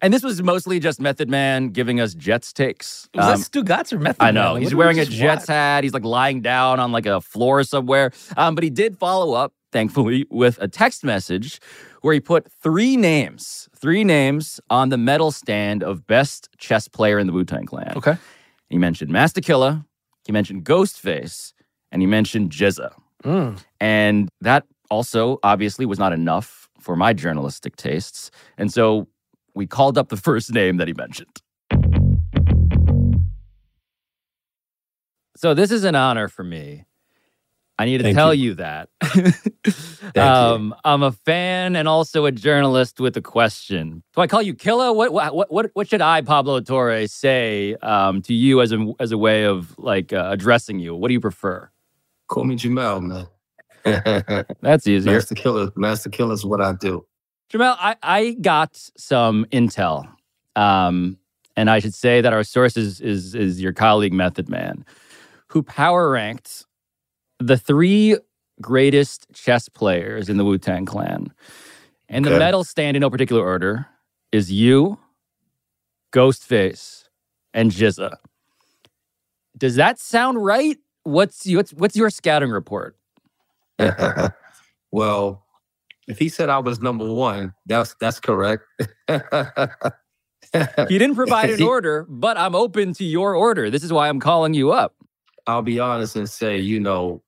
[0.00, 3.08] And this was mostly just Method Man giving us Jets takes.
[3.14, 4.34] Was that Stugotz or Method I Man?
[4.34, 4.52] know.
[4.54, 5.48] Like, He's wearing a Jets watch?
[5.54, 5.84] hat.
[5.84, 8.10] He's like lying down on like a floor somewhere.
[8.36, 11.60] Um, but he did follow up, thankfully, with a text message
[12.00, 17.20] where he put three names, three names on the medal stand of best chess player
[17.20, 17.92] in the Wu Tang Clan.
[17.96, 18.16] Okay.
[18.70, 19.86] He mentioned Masta Killa,
[20.26, 21.52] he mentioned Ghostface,
[21.92, 22.90] and he mentioned GZA.
[23.22, 23.58] Mm.
[23.78, 28.30] And that also obviously was not enough for my journalistic tastes.
[28.58, 29.08] And so
[29.54, 31.40] we called up the first name that he mentioned.
[35.36, 36.84] So this is an honor for me.
[37.78, 38.50] I need to Thank tell you.
[38.50, 38.88] you, that.
[40.16, 44.02] um, I'm a fan and also a journalist with a question.
[44.14, 44.92] Do I call you Killa?
[44.92, 49.10] What what what what should I, Pablo Torre, say um, to you as a as
[49.10, 50.94] a way of like uh, addressing you?
[50.94, 51.70] What do you prefer?
[52.28, 53.26] Call me Jamel, man.
[54.60, 55.14] That's easier.
[55.14, 55.72] Masta Killa.
[55.76, 57.04] Masta Killa is what I do.
[57.52, 60.08] Jamel, I, I got some intel.
[60.56, 61.18] Um,
[61.56, 64.84] and I should say that our source is, is, is your colleague Method Man,
[65.48, 66.64] who power ranked
[67.38, 68.16] the three
[68.60, 71.32] greatest chess players in the Wu Tang Clan.
[72.08, 72.38] And the Okay.
[72.38, 73.86] medal stand in no particular order
[74.30, 74.98] is you,
[76.12, 77.04] Ghostface,
[77.54, 78.16] and GZA.
[79.56, 80.78] Does that sound right?
[81.04, 82.96] What's what's what's your scouting report?
[84.92, 85.44] well,
[86.08, 88.64] if he said I was number one, that's that's correct.
[90.88, 93.70] He didn't provide an order, but I'm open to your order.
[93.70, 94.94] This is why I'm calling you up.
[95.46, 97.22] I'll be honest and say, you know,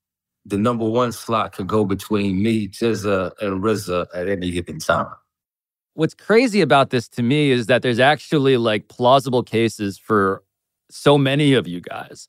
[0.45, 5.07] the number one slot could go between me, GZA, and RZA at any given time.
[5.95, 10.43] what's crazy about this to me is that there's actually like plausible cases for
[10.91, 12.29] so many of you guys.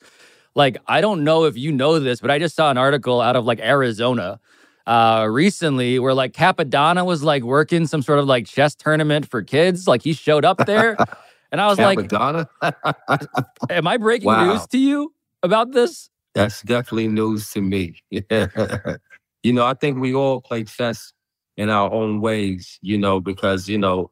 [0.56, 3.36] Like, I don't know if you know this, but I just saw an article out
[3.36, 4.40] of like Arizona
[4.88, 9.42] uh recently where like Cappadonna was like working some sort of like chess tournament for
[9.42, 9.88] kids.
[9.88, 10.98] Like he showed up there.
[11.52, 12.48] And I was Cappadonna?
[12.62, 13.16] like,
[13.70, 14.52] Am I breaking Wow.
[14.54, 16.10] news to you about this?
[16.34, 17.96] That's definitely news to me.
[18.10, 21.14] you know, I think we all play chess
[21.56, 24.12] in our own ways, you know, because, you know,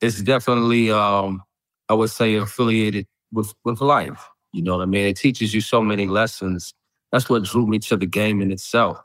[0.00, 1.42] it's definitely um
[1.88, 4.28] I would say affiliated with with life.
[4.52, 5.06] You know what I mean?
[5.06, 6.74] It teaches you so many lessons.
[7.12, 9.00] That's what drew me to the game in itself.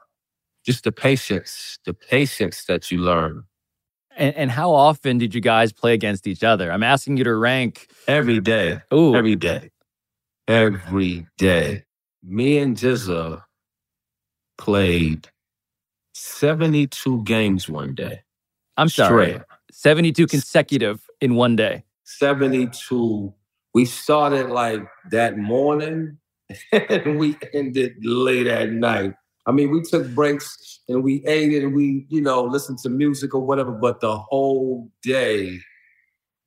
[0.66, 3.44] Just the patience, the patience that you learn.
[4.18, 6.72] And, and how often did you guys play against each other?
[6.72, 8.80] I'm asking you to rank Every day.
[8.94, 9.16] Ooh.
[9.16, 9.72] Every day.
[10.48, 11.84] Every day.
[12.24, 13.44] Me and GZA
[14.58, 15.28] played
[16.14, 18.22] 72 games one day.
[18.78, 19.34] I'm sorry.
[19.34, 19.42] Straight.
[19.72, 21.84] 72 consecutive in one day.
[22.06, 23.34] 72.
[23.76, 26.18] We started like that morning
[26.72, 29.16] and we ended late at night.
[29.48, 32.90] I mean, we took breaks and we ate it and we, you know, listened to
[32.90, 35.60] music or whatever, but the whole day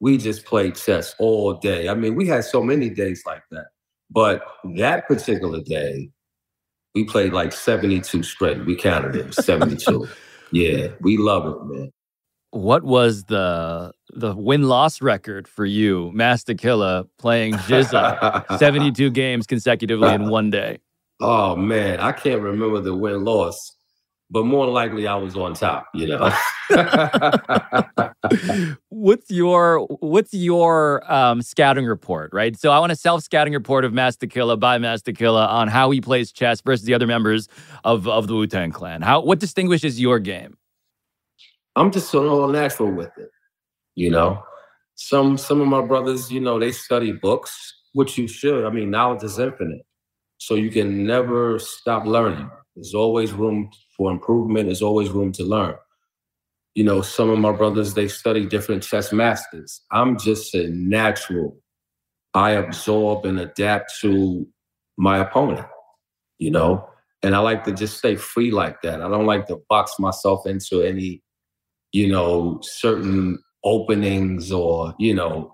[0.01, 1.91] we just played chess all day.
[1.91, 3.66] I mean, we had so many days like that.
[4.11, 4.43] But
[4.76, 6.09] that particular day,
[6.95, 8.64] we played like 72 straight.
[8.64, 10.09] We counted it 72.
[10.51, 11.93] yeah, we love it, man.
[12.51, 19.46] What was the the win loss record for you, Masta Killa, playing GZA 72 games
[19.46, 20.78] consecutively in one day?
[21.20, 23.76] Oh man, I can't remember the win loss,
[24.30, 26.32] but more likely I was on top, you know.
[28.88, 32.59] what's your what's your um, scouting report, right?
[32.59, 35.90] So I want a self scouting report of Masta Killa by Masta Killa on how
[35.90, 37.49] he plays chess versus the other members
[37.84, 39.03] of of the Wu Tang Clan.
[39.03, 40.57] How what distinguishes your game?
[41.79, 43.31] I'm just all natural with it,
[43.95, 44.43] you know.
[44.97, 47.53] Some some of my brothers, you know, they study books,
[47.93, 48.66] which you should.
[48.66, 49.87] I mean, knowledge is infinite,
[50.39, 52.51] so you can never stop learning.
[52.74, 54.66] There's always room for improvement.
[54.66, 55.76] There's always room to learn.
[56.74, 59.81] You know, some of my brothers they study different chess masters.
[59.93, 61.57] I'm just a natural.
[62.35, 64.49] I absorb and adapt to
[64.97, 65.66] my opponent.
[66.39, 66.89] You know,
[67.22, 69.01] and I like to just stay free like that.
[69.01, 71.22] I don't like to box myself into any
[71.99, 75.53] you know, certain openings or, you know,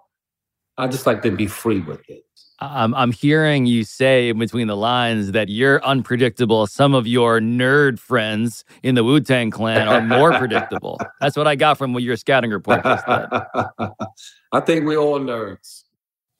[0.76, 2.22] I just like to be free with it.
[2.60, 6.66] I'm I'm hearing you say in between the lines that you're unpredictable.
[6.66, 11.00] Some of your nerd friends in the Wu Tang Clan are more predictable.
[11.20, 12.80] That's what I got from your scouting report.
[12.84, 15.82] I think we're all nerds.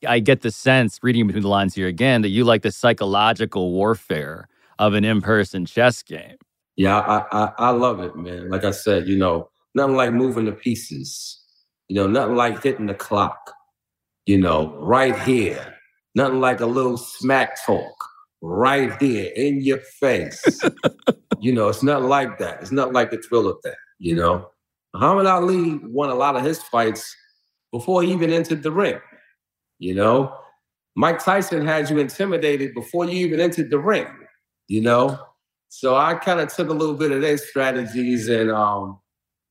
[0.06, 3.72] I get the sense, reading between the lines here again, that you like the psychological
[3.72, 4.48] warfare
[4.78, 6.36] of an in-person chess game.
[6.76, 8.50] Yeah, I, I I love it, man.
[8.50, 11.40] Like I said, you know, nothing like moving the pieces.
[11.88, 13.52] You know, nothing like hitting the clock.
[14.26, 15.74] You know, right here.
[16.14, 17.94] Nothing like a little smack talk
[18.40, 20.42] right here in your face.
[21.40, 22.60] you know, it's not like that.
[22.60, 23.76] It's not like the thrill of that.
[23.98, 24.50] You know,
[24.92, 27.16] Muhammad Ali won a lot of his fights
[27.72, 29.00] before he even entered the ring.
[29.78, 30.36] You know,
[30.94, 34.06] Mike Tyson had you intimidated before you even entered the ring.
[34.68, 35.18] You know,
[35.68, 39.00] so I kind of took a little bit of their strategies and um,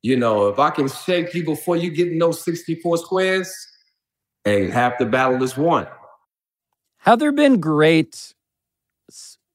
[0.04, 3.52] you know, if I can shake you before you get in those 64 squares,
[4.44, 5.88] hey, half the battle is won.
[6.98, 8.34] Have there been great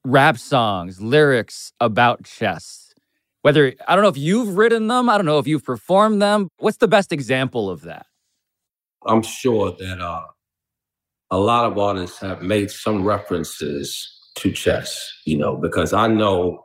[0.05, 2.95] rap songs, lyrics about chess?
[3.43, 6.49] Whether I don't know if you've written them, I don't know if you've performed them.
[6.59, 8.07] What's the best example of that?
[9.07, 10.25] I'm sure that uh,
[11.31, 16.65] a lot of artists have made some references to chess, you know, because I know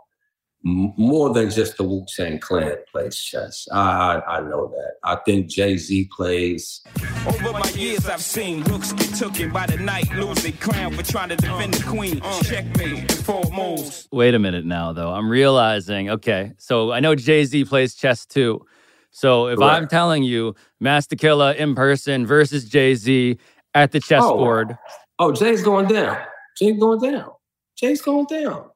[0.63, 3.67] more than just the Wu Tang Clan plays chess.
[3.71, 3.77] I,
[4.15, 4.93] I I know that.
[5.03, 6.81] I think Jay Z plays.
[7.27, 11.03] Over my years, I've seen rooks get taken by the knight, lose their crown for
[11.03, 12.21] trying to defend the queen.
[12.43, 14.07] Checkmate in four moves.
[14.11, 15.11] Wait a minute now, though.
[15.11, 18.65] I'm realizing, okay, so I know Jay Z plays chess too.
[19.11, 23.37] So if I'm telling you Masta Killa in person versus Jay Z
[23.75, 24.77] at the oh, chessboard,
[25.19, 26.17] Oh, Jay's going down.
[26.57, 27.29] Jay's going down.
[27.77, 28.69] Jay's going down.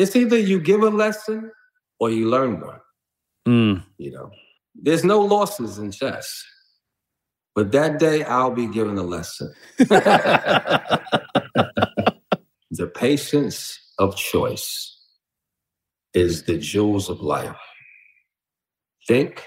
[0.00, 1.50] It's either you give a lesson
[1.98, 2.80] or you learn one.
[3.46, 4.30] mm, You know,
[4.74, 6.42] there's no losses in chess.
[7.54, 9.52] But that day, I'll be given a lesson.
[9.76, 10.96] the
[12.94, 14.96] patience of choice
[16.14, 17.60] is the jewels of life.
[19.06, 19.44] Think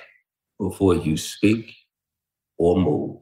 [0.59, 1.73] before you speak
[2.59, 3.21] or move.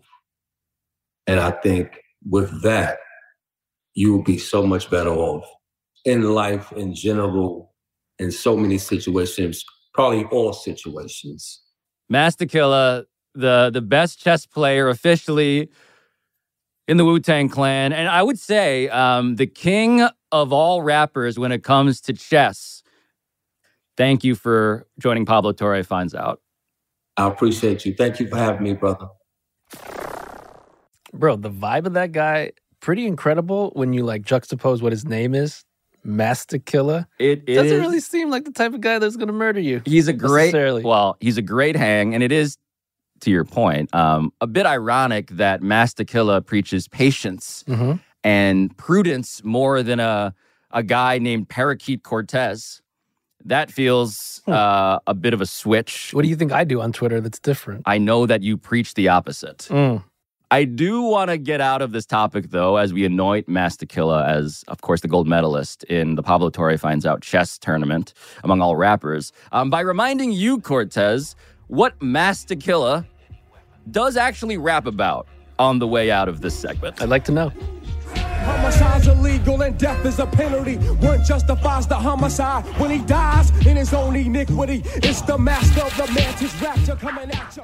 [1.27, 1.97] And I think
[2.29, 2.97] with that,
[3.93, 5.45] you will be so much better off
[6.05, 7.73] in life in general,
[8.19, 11.61] in so many situations, probably all situations.
[12.09, 15.69] Masta Killa, the the best chess player officially
[16.87, 21.37] in the Wu Tang Clan, and I would say um, the king of all rappers
[21.37, 22.83] when it comes to chess.
[23.97, 26.41] Thank you for joining Pablo Torre finds out.
[27.17, 27.93] I appreciate you.
[27.93, 29.07] Thank you for having me, brother.
[31.13, 35.35] Bro, the vibe of that guy pretty incredible when you like juxtapose what his name
[35.35, 35.63] is.
[36.03, 37.07] Masta Killa.
[37.19, 39.81] It doesn't is- really seem like the type of guy that's gonna murder you.
[39.85, 42.57] He's a great well, he's a great hang, and it is
[43.21, 47.99] to your point, um, a bit ironic that Masta Killa preaches patience Mhm.
[48.23, 50.33] and prudence more than a
[50.73, 52.81] a guy named Parakeet Cortez.
[53.43, 56.11] That feels uh, a bit of a switch.
[56.13, 57.81] What do you think I do on Twitter that's different?
[57.85, 59.67] I know that you preach the opposite.
[59.69, 60.03] Mm.
[60.53, 64.25] I do want to get out of this topic though, as we anoint Masta Killa
[64.25, 68.59] as, of course, the gold medalist in the Pablo Torre Finds Out chess tournament among
[68.59, 71.37] all rappers, um, by reminding you, Cortez,
[71.67, 73.07] what Masta Killa
[73.91, 75.25] does actually rap about
[75.57, 77.01] on the way out of this segment.
[77.01, 77.53] I'd like to know.
[78.13, 80.75] Homicide's illegal and death is a penalty.
[80.75, 84.81] One justifies the homicide when he dies in his own iniquity.
[84.95, 87.63] It's the master of the mantis rapture coming at you.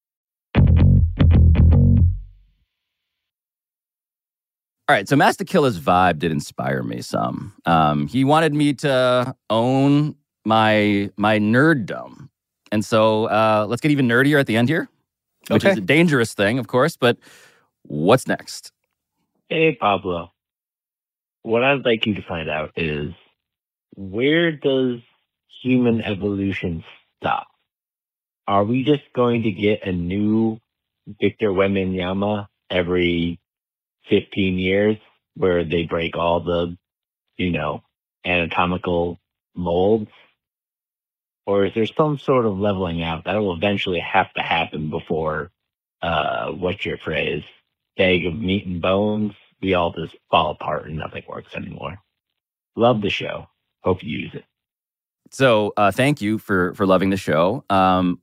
[4.89, 7.53] All right, so Masta Killa's vibe did inspire me some.
[7.65, 12.29] Um, he wanted me to own my my nerddom,
[12.71, 14.89] and so uh, let's get even nerdier at the end here,
[15.49, 16.97] which is a dangerous thing, of course.
[16.97, 17.17] But
[17.83, 18.71] what's next?
[19.49, 20.31] Hey, Pablo.
[21.43, 23.11] What I'd like you to find out is
[23.95, 24.99] where does
[25.61, 26.83] human evolution
[27.21, 27.47] stop?
[28.47, 30.59] Are we just going to get a new
[31.21, 33.39] Victor Wembanyama every
[34.09, 34.97] 15 years
[35.35, 36.77] where they break all the,
[37.37, 37.83] you know,
[38.25, 39.19] anatomical
[39.55, 40.11] molds?
[41.45, 45.51] Or is there some sort of leveling out that will eventually have to happen before,
[46.01, 47.43] uh, what's your phrase?
[47.97, 49.33] Bag of meat and bones.
[49.61, 51.97] We all just fall apart and nothing works anymore.
[52.75, 53.47] Love the show.
[53.83, 54.45] Hope you use it.
[55.31, 57.63] So uh, thank you for for loving the show.
[57.69, 58.21] Um,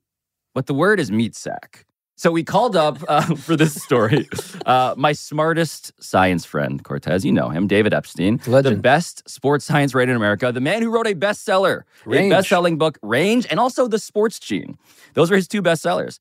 [0.53, 1.85] but the word is meat sack.
[2.19, 4.27] So we called up uh, for this story
[4.65, 7.23] uh, my smartest science friend, Cortez.
[7.23, 10.89] You know him, David Epstein, the best sports science writer in America, the man who
[10.89, 14.77] wrote a bestseller, a best-selling book, Range, and also The Sports Gene.
[15.13, 16.19] Those were his two bestsellers.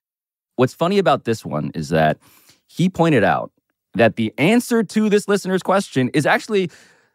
[0.54, 2.18] What's funny about this one is that
[2.68, 3.50] he pointed out
[3.94, 6.70] that the answer to this listener's question is actually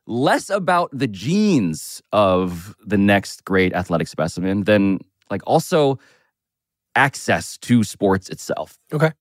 [0.07, 5.99] less about the genes of the next great athletic specimen than like also
[6.95, 8.77] access to sports itself.
[8.91, 9.11] Okay.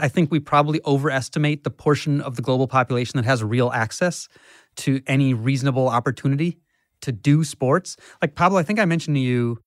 [0.00, 4.28] I think we probably overestimate the portion of the global population that has real access
[4.76, 6.58] to any reasonable opportunity
[7.00, 7.96] to do sports.
[8.22, 9.58] Like Pablo, I think I mentioned to you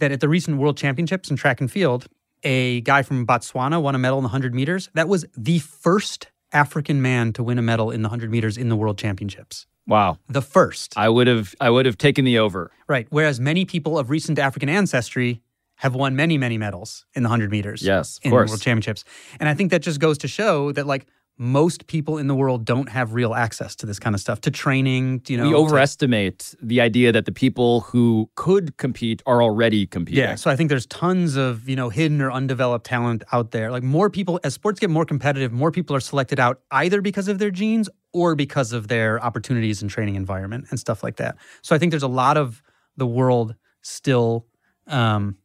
[0.00, 2.06] that at the recent World Championships in track and field,
[2.42, 4.90] a guy from Botswana won a medal in the 100 meters.
[4.94, 8.68] That was the first African man to win a medal in the 100 meters in
[8.68, 9.66] the World Championships.
[9.86, 10.18] Wow.
[10.28, 10.94] The first.
[10.96, 12.70] I would have I would have taken the over.
[12.88, 13.06] Right.
[13.10, 15.42] Whereas many people of recent African ancestry
[15.76, 17.82] have won many, many medals in the 100 meters.
[17.82, 18.50] Yes, of in course.
[18.50, 19.04] World Championships.
[19.40, 21.06] And I think that just goes to show that, like,
[21.36, 24.52] most people in the world don't have real access to this kind of stuff, to
[24.52, 25.42] training, you know.
[25.42, 30.22] we to- overestimate the idea that the people who could compete are already competing.
[30.22, 33.72] Yeah, so I think there's tons of you know hidden or undeveloped talent out there.
[33.72, 37.26] Like more people, as sports get more competitive, more people are selected out either because
[37.26, 41.36] of their genes or because of their opportunities and training environment and stuff like that.
[41.60, 42.62] So I think there's a lot of
[42.96, 44.46] the world still,
[44.86, 45.36] um,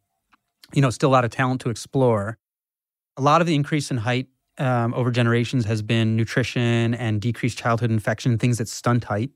[0.73, 2.37] you know, still a lot of talent to explore.
[3.17, 4.27] A lot of the increase in height
[4.59, 9.31] um, over generations has been nutrition and decreased childhood infection, things that stunt height.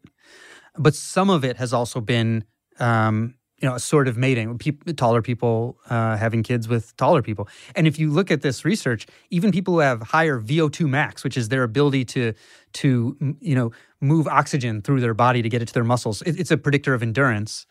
[0.78, 2.46] But some of it has also been,
[2.80, 7.48] um, you know, assortative mating, peop taller people uh, having kids with taller people.
[7.78, 11.38] And if you look at this research, even people who have higher VO2 max, which
[11.38, 12.34] is their ability to,
[12.74, 16.38] to you know, move oxygen through their body to get it to their muscles, it-
[16.38, 17.66] it's a predictor of endurance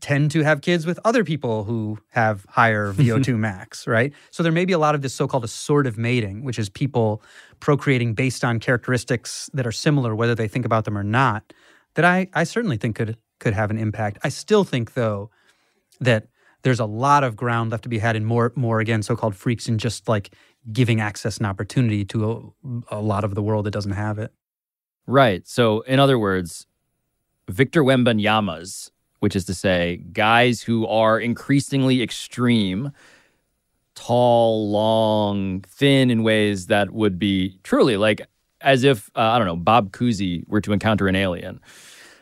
[0.00, 4.14] tend to have kids with other people who have higher VO2 max, right?
[4.30, 7.22] So there may be a lot of this so-called assortive mating, which is people
[7.60, 11.52] procreating based on characteristics that are similar, whether they think about them or not,
[11.96, 14.18] that I, I certainly think could could have an impact.
[14.22, 15.30] I still think though
[16.00, 16.28] that
[16.62, 19.68] there's a lot of ground left to be had in more, more again, so-called freaks
[19.68, 20.30] and just like
[20.72, 22.54] giving access and opportunity to
[22.90, 24.32] a, a lot of the world that doesn't have it.
[25.06, 25.46] Right.
[25.46, 26.66] So, in other words,
[27.48, 32.92] Victor Wembanyama's, which is to say, guys who are increasingly extreme,
[33.94, 38.20] tall, long, thin in ways that would be truly like
[38.60, 41.60] as if, uh, I don't know, Bob Cousy were to encounter an alien.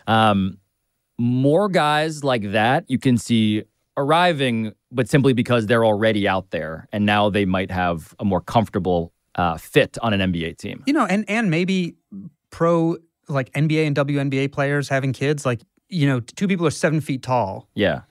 [0.06, 0.58] Um,
[1.18, 3.64] more guys like that you can see
[3.96, 8.40] arriving, but simply because they're already out there and now they might have a more
[8.40, 10.82] comfortable uh, fit on an NBA team.
[10.86, 11.94] You know, and and maybe
[12.50, 12.96] pro
[13.28, 17.22] like NBA and WNBA players having kids, like you know, two people are seven feet
[17.22, 17.68] tall.
[17.74, 18.02] Yeah,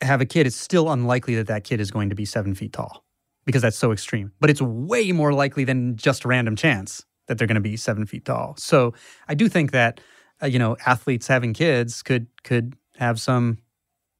[0.00, 0.46] have a kid.
[0.46, 3.04] It's still unlikely that that kid is going to be seven feet tall
[3.44, 4.32] because that's so extreme.
[4.40, 7.76] But it's way more likely than just a random chance that they're going to be
[7.76, 8.54] seven feet tall.
[8.58, 8.94] So
[9.28, 10.00] I do think that
[10.42, 13.58] uh, you know athletes having kids could could have some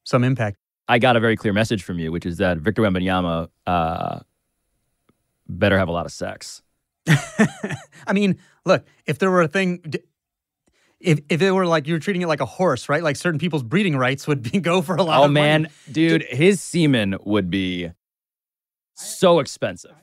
[0.04, 0.58] some impact.
[0.88, 4.20] I got a very clear message from you, which is that Victor Wembanyama uh,
[5.48, 6.62] better have a lot of sex.
[7.08, 9.82] I mean, look, if there were a thing,
[11.00, 13.02] if if it were like you were treating it like a horse, right?
[13.02, 15.20] Like certain people's breeding rights would be go for a lot.
[15.20, 15.74] Oh of man, money.
[15.90, 17.90] dude, his semen would be
[18.94, 19.94] so expensive.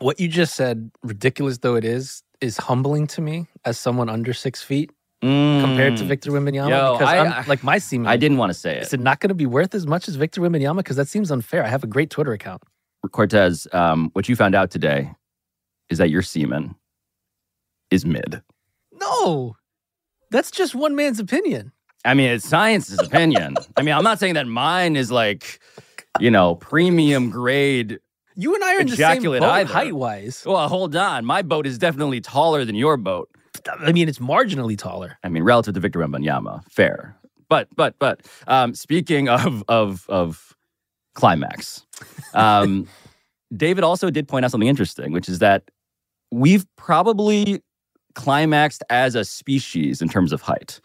[0.00, 4.32] What you just said, ridiculous though it is, is humbling to me as someone under
[4.32, 6.06] six feet compared to Mm.
[6.06, 6.70] Victor Wembanyama.
[6.70, 8.06] Yo, because I- I'm, like my semen.
[8.06, 8.82] I didn't want to say it.
[8.84, 10.76] Is it not going to be worth as much as Victor Wembanyama?
[10.78, 11.64] Because that seems unfair.
[11.64, 12.62] I have a great Twitter account.
[13.10, 15.10] Cortez, um, what you found out today
[15.88, 16.76] is that your semen
[17.90, 18.42] is mid.
[18.92, 19.56] No,
[20.30, 21.72] that's just one man's opinion.
[22.04, 23.56] I mean, it's science's opinion.
[23.76, 25.58] I mean, I'm not saying that mine is like,
[26.20, 27.98] you know, premium grade
[28.40, 29.72] You and I are in the same boat either.
[29.72, 30.44] height wise.
[30.46, 31.24] Well, hold on.
[31.24, 33.28] My boat is definitely taller than your boat.
[33.80, 35.18] I mean, it's marginally taller.
[35.24, 37.16] I mean, relative to Victor Wembanyama, fair.
[37.48, 40.56] But but but um, speaking of of of
[41.14, 41.84] climax,
[42.32, 42.86] um,
[43.56, 45.64] David also did point out something interesting, which is that
[46.30, 47.60] we've probably
[48.14, 50.80] climaxed as a species in terms of height.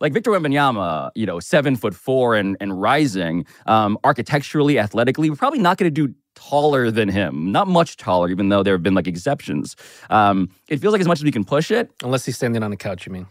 [0.00, 5.36] Like Victor Wembanyama, you know, seven foot four and and rising, um, architecturally, athletically, we're
[5.36, 7.50] probably not going to do taller than him.
[7.52, 9.74] Not much taller, even though there have been like exceptions.
[10.10, 12.72] Um, it feels like as much as we can push it, Unless he's standing on
[12.72, 13.26] a couch, you mean?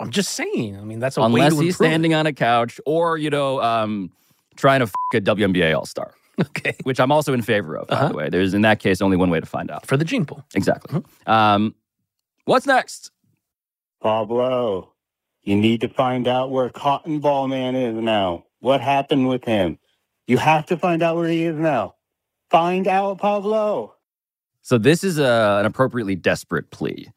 [0.00, 0.76] I'm just saying.
[0.76, 1.88] I mean, that's a way unless to he's improve.
[1.88, 4.10] standing on a couch or you know um,
[4.56, 6.14] trying to f- a WNBA All Star.
[6.40, 7.88] Okay, which I'm also in favor of.
[7.88, 8.08] By Uh-huh.
[8.08, 10.24] the way, there's in that case only one way to find out for the gene
[10.24, 10.44] pool.
[10.54, 11.02] Exactly.
[11.26, 11.74] Um,
[12.44, 13.10] what's next?
[14.00, 14.92] Pablo,
[15.42, 18.44] you need to find out where Cotton Ball Man is now.
[18.60, 19.78] What happened with him?
[20.28, 21.94] You have to find out where he is now.
[22.50, 23.94] Find out, Pablo.
[24.60, 27.08] So this is a, an appropriately desperate plea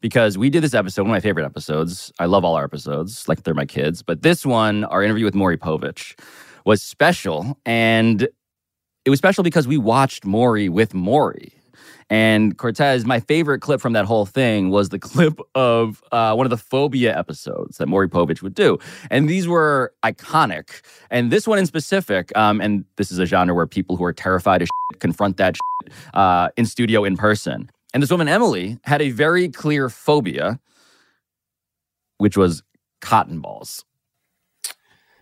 [0.00, 2.12] because we did this episode, one of my favorite episodes.
[2.20, 4.02] I love all our episodes, like they're my kids.
[4.04, 6.16] But this one, our interview with Maury Povich,
[6.64, 7.58] was special.
[7.66, 8.28] And
[9.04, 11.52] it was special because we watched Maury with Maury.
[12.12, 16.44] And Cortez, my favorite clip from that whole thing was the clip of uh, one
[16.44, 18.78] of the phobia episodes that Maury Povich would do.
[19.10, 20.82] And these were iconic.
[21.10, 24.12] And this one in specific, um, and this is a genre where people who are
[24.12, 27.70] terrified of shit confront that shit uh, in studio in person.
[27.94, 30.60] And this woman, Emily, had a very clear phobia,
[32.18, 32.62] which was
[33.00, 33.86] cotton balls.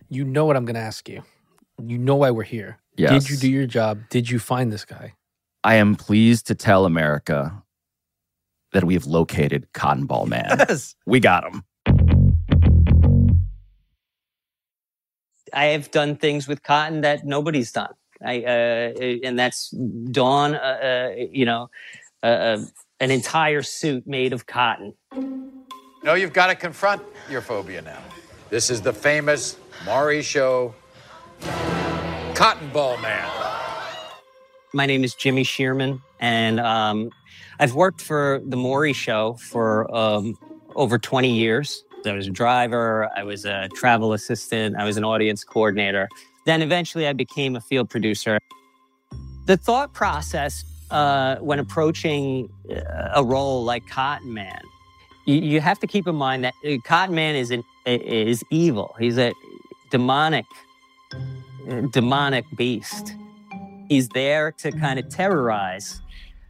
[0.09, 1.23] You know what I'm going to ask you.
[1.81, 2.79] You know why we're here.
[2.97, 3.23] Yes.
[3.23, 4.01] Did you do your job?
[4.09, 5.13] Did you find this guy?
[5.63, 7.61] I am pleased to tell America
[8.73, 10.57] that we have located Cotton Ball Man.
[10.69, 10.95] Yes.
[11.05, 11.63] We got him.
[15.53, 17.93] I have done things with cotton that nobody's done.
[18.25, 18.93] I uh,
[19.23, 19.69] and that's
[20.11, 21.69] Dawn, uh, uh, you know,
[22.23, 22.65] uh, uh,
[22.99, 24.93] an entire suit made of cotton.
[26.03, 27.99] No, you've got to confront your phobia now.
[28.49, 30.73] This is the famous Maury Show
[32.33, 33.50] Cotton Ball Man.
[34.73, 37.09] My name is Jimmy Shearman, and um,
[37.59, 40.37] I've worked for the Maury Show for um,
[40.75, 41.83] over 20 years.
[42.05, 46.07] I was a driver, I was a travel assistant, I was an audience coordinator.
[46.45, 48.39] Then eventually I became a field producer.
[49.45, 54.61] The thought process uh, when approaching uh, a role like Cotton Man,
[55.25, 58.95] you, you have to keep in mind that uh, Cotton Man is, an, is evil.
[58.97, 59.33] He's a
[59.91, 60.45] demonic,
[61.13, 63.15] uh, demonic beast
[63.91, 66.01] he's there to kind of terrorize.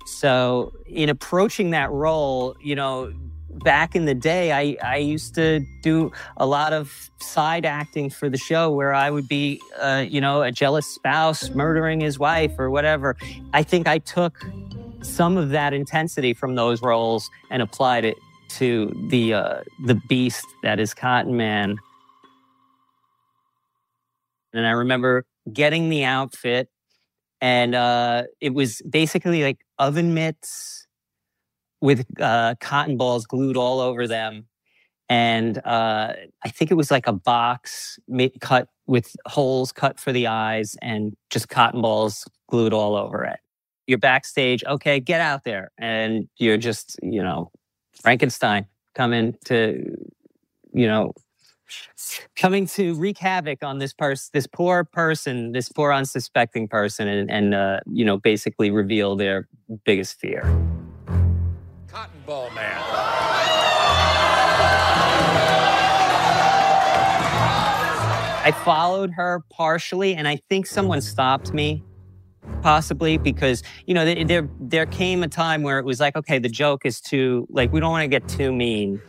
[0.06, 3.12] So, in approaching that role, you know,
[3.50, 8.30] back in the day, I, I used to do a lot of side acting for
[8.30, 12.54] the show where I would be, uh, you know, a jealous spouse murdering his wife
[12.60, 13.18] or whatever.
[13.54, 14.46] I think I took
[15.02, 18.18] some of that intensity from those roles and applied it
[18.50, 21.78] to the uh, the beast that is Cotton Man.
[24.54, 26.70] And I remember getting the outfit,
[27.42, 30.88] and uh, it was basically like oven mitts
[31.82, 34.46] with uh, cotton balls glued all over them.
[35.10, 36.14] And uh,
[36.46, 38.00] I think it was like a box
[38.40, 43.40] cut with holes cut for the eyes and just cotton balls glued all over it.
[43.88, 45.72] You're backstage, okay, get out there.
[45.78, 47.52] And you're just, you know,
[48.00, 49.96] Frankenstein coming to,
[50.74, 51.14] you know,
[52.36, 57.32] coming to wreak havoc on this person, this poor person, this poor unsuspecting person, and,
[57.32, 59.48] and uh, you know, basically reveal their
[59.86, 60.42] biggest fear.
[61.88, 62.82] Cotton Ball Man.
[68.44, 71.84] I followed her partially, and I think someone stopped me,
[72.64, 76.50] possibly because you know there there came a time where it was like, okay, the
[76.50, 79.00] joke is too like we don't want to get too mean,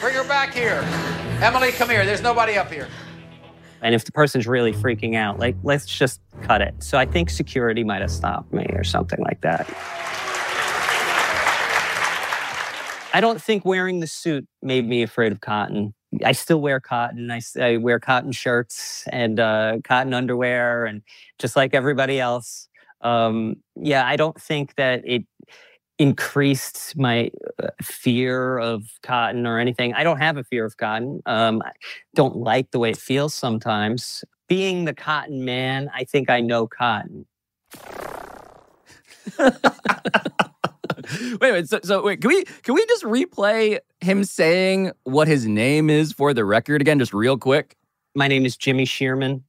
[0.00, 0.82] Bring her back here.
[1.42, 2.04] Emily, come here.
[2.06, 2.88] There's nobody up here.
[3.82, 6.74] and if the person's really freaking out, like let's just cut it.
[6.82, 9.66] So I think security might have stopped me or something like that.
[13.12, 15.94] I don't think wearing the suit made me afraid of cotton.
[16.24, 17.30] I still wear cotton.
[17.60, 21.02] I wear cotton shirts and uh, cotton underwear, and
[21.38, 22.68] just like everybody else.
[23.00, 25.24] Um, yeah, I don't think that it
[26.00, 27.30] increased my
[27.62, 29.92] uh, fear of cotton or anything.
[29.92, 31.20] I don't have a fear of cotton.
[31.26, 31.72] Um, I
[32.14, 34.24] don't like the way it feels sometimes.
[34.48, 37.26] Being the cotton man, I think I know cotton.
[39.38, 39.52] wait,
[41.40, 41.68] wait.
[41.68, 46.14] So, so wait, can we can we just replay him saying what his name is
[46.14, 47.76] for the record again, just real quick?
[48.14, 49.44] My name is Jimmy Shearman.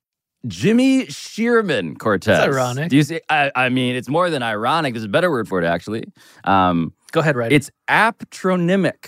[0.47, 2.37] Jimmy Shearman Cortez.
[2.37, 2.89] That's ironic.
[2.89, 3.19] Do you see?
[3.29, 4.93] I, I mean, it's more than ironic.
[4.93, 6.05] There's a better word for it, actually.
[6.43, 7.51] Um, Go ahead, right?
[7.51, 9.07] It's aptronymic.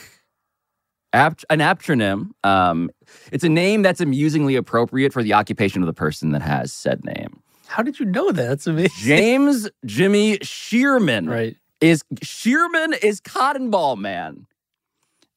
[1.14, 2.32] Apt, an aptronym.
[2.44, 2.90] Um,
[3.32, 7.04] it's a name that's amusingly appropriate for the occupation of the person that has said
[7.06, 7.40] name.
[7.68, 8.48] How did you know that?
[8.50, 8.92] That's amazing.
[8.98, 11.30] James Jimmy Shearman.
[11.30, 11.56] Right.
[11.82, 14.48] Is Shearman is Cotton Ball Man.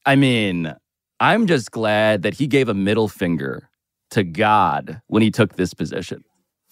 [0.05, 0.73] I mean,
[1.19, 3.69] I'm just glad that he gave a middle finger
[4.11, 6.23] to God when he took this position.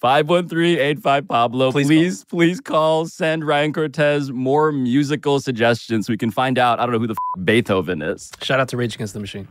[0.02, 1.72] 513-85 Pablo.
[1.72, 3.06] Please, please, call.
[3.08, 6.80] Send Ryan Cortez more musical suggestions so we can find out.
[6.80, 8.32] I don't know who the f- Beethoven is.
[8.42, 9.48] Shout out to Rage Against the Machine.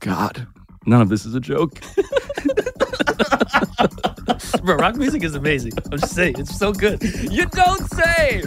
[0.00, 0.46] God,
[0.86, 1.80] none of this is a joke.
[4.62, 5.72] Bro, rock music is amazing.
[5.92, 7.02] I'm just saying, it's so good.
[7.02, 8.42] You don't say.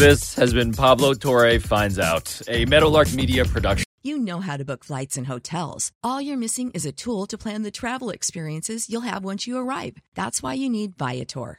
[0.00, 3.84] This has been Pablo Torre Finds Out, a Meadowlark Media production.
[4.02, 5.92] You know how to book flights and hotels.
[6.02, 9.58] All you're missing is a tool to plan the travel experiences you'll have once you
[9.58, 9.98] arrive.
[10.14, 11.58] That's why you need Viator.